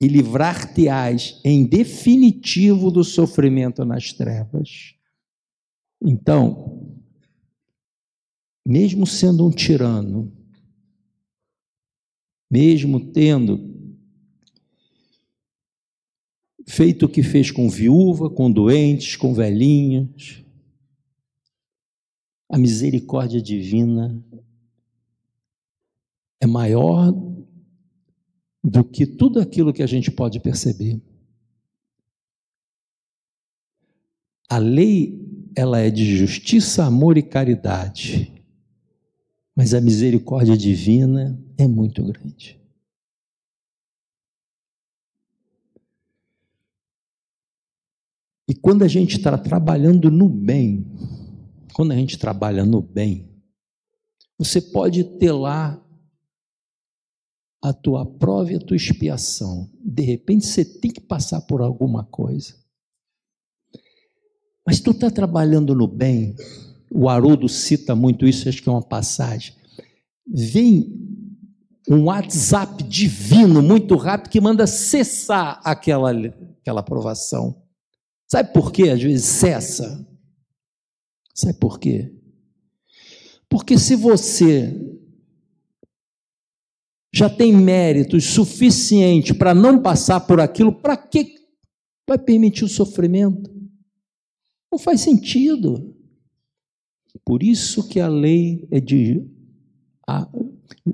[0.00, 4.94] e livrar-te-ás em definitivo do sofrimento nas trevas.
[6.00, 6.96] Então,
[8.64, 10.32] mesmo sendo um tirano,
[12.50, 13.74] mesmo tendo
[16.68, 20.43] feito o que fez com viúva, com doentes, com velhinhos.
[22.54, 24.16] A misericórdia divina
[26.40, 27.12] é maior
[28.62, 31.02] do que tudo aquilo que a gente pode perceber.
[34.48, 35.20] A lei,
[35.56, 38.32] ela é de justiça, amor e caridade.
[39.56, 42.56] Mas a misericórdia divina é muito grande.
[48.46, 50.86] E quando a gente está trabalhando no bem,
[51.74, 53.28] quando a gente trabalha no bem,
[54.38, 55.80] você pode ter lá
[57.60, 59.70] a tua prova e a tua expiação.
[59.84, 62.54] De repente você tem que passar por alguma coisa.
[64.66, 66.34] Mas tu está trabalhando no bem,
[66.90, 69.54] o Haroldo cita muito isso, acho que é uma passagem.
[70.26, 70.92] Vem
[71.88, 77.62] um WhatsApp divino, muito rápido, que manda cessar aquela, aquela aprovação.
[78.30, 78.90] Sabe por quê?
[78.90, 80.13] Às vezes cessa.
[81.34, 82.12] Sabe por quê?
[83.48, 84.72] Porque se você
[87.12, 91.34] já tem méritos suficientes para não passar por aquilo, para que
[92.08, 93.50] vai permitir o sofrimento?
[94.72, 95.94] Não faz sentido.
[97.24, 99.26] Por isso que a lei é de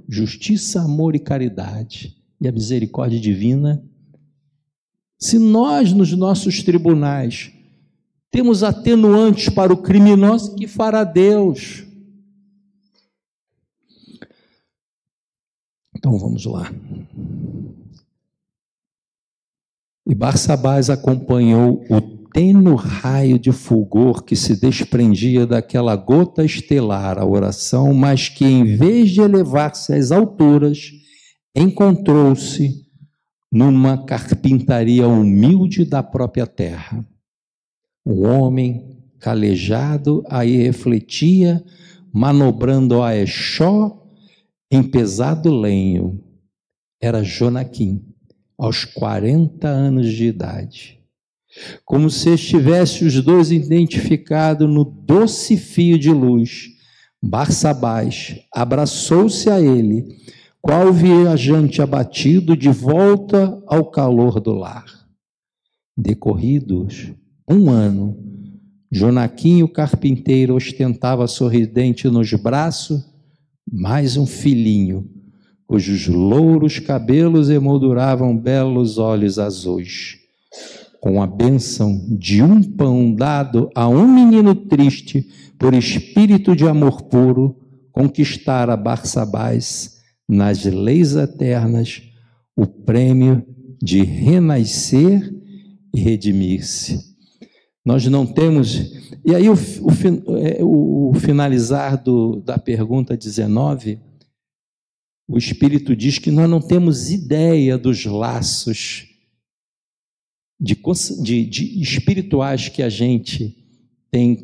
[0.09, 2.17] justiça, amor e caridade.
[2.41, 3.83] E a misericórdia divina
[5.21, 7.53] se nós, nos nossos tribunais,
[8.31, 11.85] temos atenuantes para o criminoso, que fará Deus?
[15.97, 16.73] Então vamos lá.
[20.07, 22.01] E Barsabás acompanhou o
[22.33, 28.77] teno raio de fulgor que se desprendia daquela gota estelar, a oração, mas que, em
[28.77, 30.91] vez de elevar-se às alturas,
[31.55, 32.87] encontrou-se
[33.53, 37.05] numa carpintaria humilde da própria terra.
[38.05, 41.63] Um homem calejado aí refletia,
[42.13, 44.07] manobrando a Exó
[44.71, 46.23] em pesado lenho.
[47.01, 48.05] Era Jonaquim,
[48.59, 51.01] aos 40 anos de idade.
[51.85, 56.69] Como se estivesse os dois identificados no doce fio de luz,
[57.23, 60.17] Barsabás abraçou-se a ele
[60.63, 64.85] qual viajante abatido de volta ao calor do lar?
[65.97, 67.13] Decorridos
[67.51, 68.17] um ano,
[68.93, 73.05] Jonaquim, o carpinteiro, ostentava sorridente nos braços
[73.71, 75.09] mais um filhinho,
[75.67, 80.19] cujos louros cabelos emolduravam belos olhos azuis.
[81.01, 85.27] com a bênção de um pão dado a um menino triste
[85.59, 87.57] por espírito de amor puro,
[87.91, 89.99] conquistar a Barsabás
[90.29, 92.03] nas leis eternas
[92.55, 93.43] o prêmio
[93.83, 95.33] de renascer
[95.95, 97.10] e redimir-se.
[97.91, 98.77] Nós não temos.
[99.25, 103.99] E aí, o, o, é, o finalizar do, da pergunta 19,
[105.29, 109.09] o Espírito diz que nós não temos ideia dos laços
[110.61, 110.77] de,
[111.21, 113.59] de, de espirituais que a gente
[114.09, 114.37] tem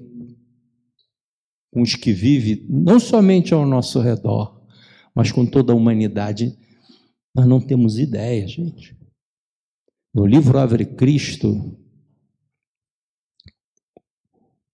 [1.72, 4.60] com os que vive, não somente ao nosso redor,
[5.14, 6.58] mas com toda a humanidade.
[7.32, 8.96] Nós não temos ideia, gente.
[10.12, 11.78] No livro Ave Cristo,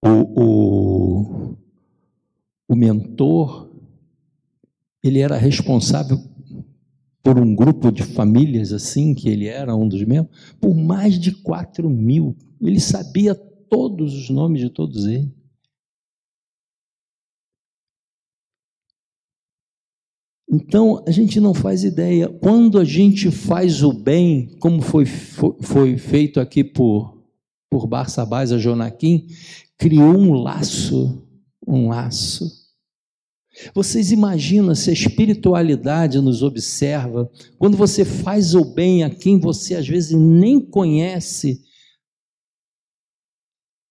[0.05, 1.57] o, o,
[2.68, 3.70] o mentor,
[5.03, 6.18] ele era responsável
[7.22, 11.30] por um grupo de famílias assim, que ele era um dos membros, por mais de
[11.30, 12.36] 4 mil.
[12.61, 15.30] Ele sabia todos os nomes de todos eles.
[20.50, 22.28] Então, a gente não faz ideia.
[22.28, 27.24] Quando a gente faz o bem, como foi, foi, foi feito aqui por,
[27.70, 29.26] por Barsabás a Jonaquim,
[29.82, 31.26] criou um laço,
[31.66, 32.48] um laço.
[33.74, 37.28] Vocês imaginam se a espiritualidade nos observa,
[37.58, 41.64] quando você faz o bem a quem você às vezes nem conhece,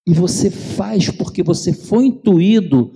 [0.07, 2.93] e você faz porque você foi intuído,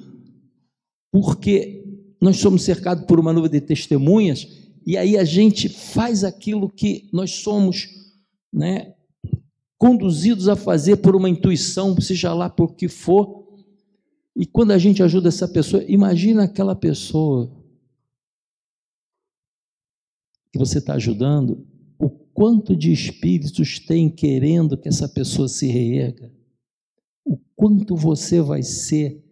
[1.11, 1.83] porque
[2.21, 4.47] nós somos cercados por uma nuvem de testemunhas,
[4.87, 7.89] e aí a gente faz aquilo que nós somos,
[8.53, 8.95] né,
[9.85, 13.45] conduzidos a fazer por uma intuição, seja lá por que for.
[14.35, 17.55] E quando a gente ajuda essa pessoa, imagina aquela pessoa
[20.51, 21.67] que você está ajudando,
[21.99, 26.33] o quanto de espíritos tem querendo que essa pessoa se reerga,
[27.23, 29.23] o quanto você vai ser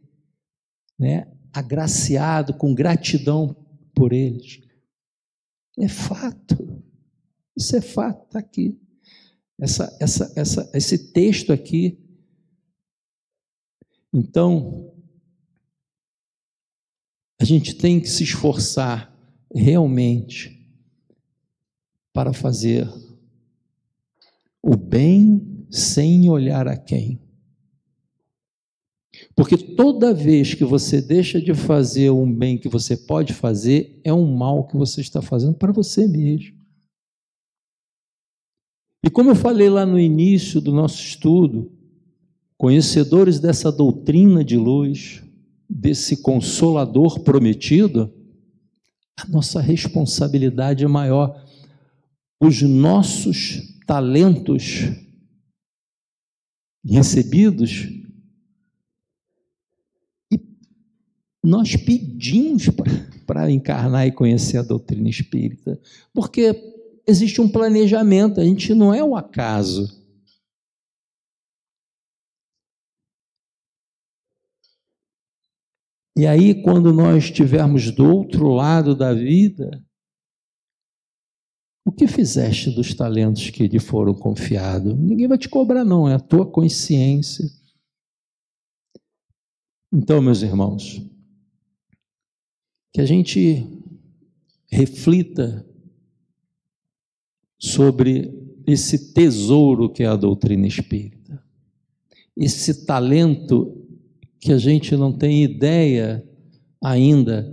[0.99, 3.55] né, agraciado com gratidão
[3.95, 4.61] por eles.
[5.79, 6.83] É fato,
[7.57, 8.79] isso é fato, está aqui
[9.59, 11.99] essa, essa, essa, esse texto aqui.
[14.13, 14.93] Então,
[17.39, 19.13] a gente tem que se esforçar
[19.53, 20.59] realmente
[22.13, 22.87] para fazer
[24.61, 27.19] o bem sem olhar a quem.
[29.35, 34.13] Porque toda vez que você deixa de fazer um bem que você pode fazer, é
[34.13, 36.62] um mal que você está fazendo para você mesmo.
[39.03, 41.71] E como eu falei lá no início do nosso estudo,
[42.57, 45.21] conhecedores dessa doutrina de luz,
[45.69, 48.13] desse consolador prometido,
[49.17, 51.43] a nossa responsabilidade é maior.
[52.39, 54.83] Os nossos talentos
[56.85, 57.89] recebidos
[61.43, 62.69] nós pedimos
[63.27, 65.77] para encarnar e conhecer a doutrina espírita,
[66.13, 66.53] porque
[67.07, 70.01] existe um planejamento, a gente não é o acaso.
[76.15, 79.83] E aí, quando nós estivermos do outro lado da vida,
[81.85, 84.97] o que fizeste dos talentos que lhe foram confiados?
[84.97, 87.45] Ninguém vai te cobrar, não, é a tua consciência.
[89.91, 91.01] Então, meus irmãos,
[92.93, 93.65] que a gente
[94.71, 95.65] reflita
[97.63, 98.29] sobre
[98.67, 101.41] esse tesouro que é a doutrina espírita.
[102.35, 103.87] Esse talento
[104.37, 106.27] que a gente não tem ideia
[106.83, 107.49] ainda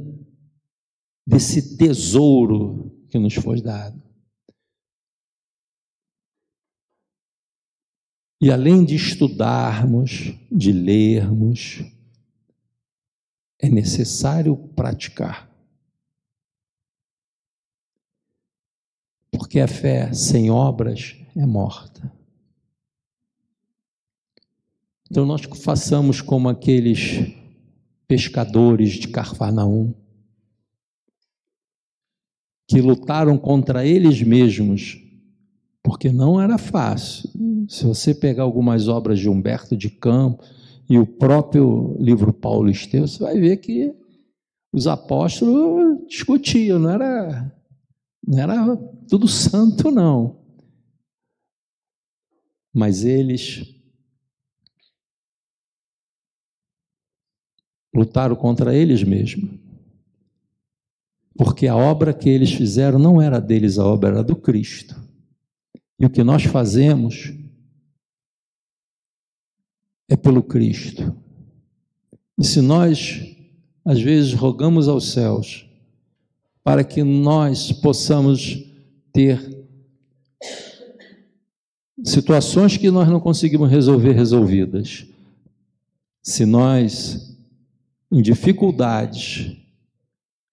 [1.24, 4.02] desse tesouro que nos foi dado.
[8.42, 11.84] E além de estudarmos, de lermos,
[13.61, 15.49] é necessário praticar.
[19.51, 22.12] Porque a fé sem obras é morta.
[25.11, 27.34] Então nós façamos como aqueles
[28.07, 29.92] pescadores de Carfanaum,
[32.68, 35.03] que lutaram contra eles mesmos,
[35.82, 37.28] porque não era fácil.
[37.68, 40.48] Se você pegar algumas obras de Humberto de Campos
[40.88, 43.92] e o próprio livro Paulo Esteu, você vai ver que
[44.72, 47.59] os apóstolos discutiam, não era,
[48.27, 48.77] não era
[49.09, 50.39] tudo santo, não.
[52.73, 53.75] Mas eles
[57.95, 59.51] lutaram contra eles mesmos.
[61.37, 64.95] Porque a obra que eles fizeram não era deles, a obra era do Cristo.
[65.99, 67.33] E o que nós fazemos
[70.16, 71.16] pelo Cristo.
[72.39, 73.21] E se nós,
[73.85, 75.70] às vezes, rogamos aos céus
[76.62, 78.58] para que nós possamos
[79.12, 79.61] ter
[82.04, 85.06] situações que nós não conseguimos resolver resolvidas,
[86.22, 87.36] se nós,
[88.11, 89.56] em dificuldades,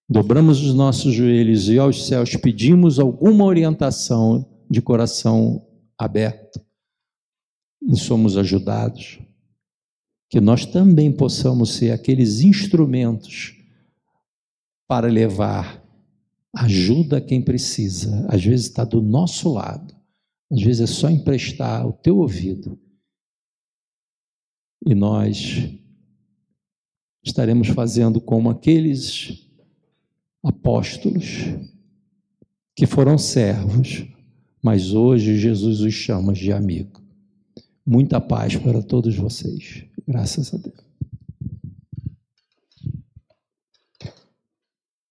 [0.10, 5.66] dobramos os nossos joelhos e aos céus pedimos alguma orientação de coração
[5.98, 6.62] aberto
[7.82, 9.20] e somos ajudados,
[10.30, 13.56] que nós também possamos ser aqueles instrumentos
[14.88, 15.87] para levar
[16.64, 18.26] ajuda quem precisa.
[18.30, 19.96] Às vezes está do nosso lado,
[20.52, 22.80] às vezes é só emprestar o teu ouvido.
[24.86, 25.70] E nós
[27.24, 29.46] estaremos fazendo como aqueles
[30.44, 31.46] apóstolos
[32.76, 34.06] que foram servos,
[34.62, 37.02] mas hoje Jesus os chama de amigo.
[37.86, 39.84] Muita paz para todos vocês.
[40.08, 40.87] Graças a Deus.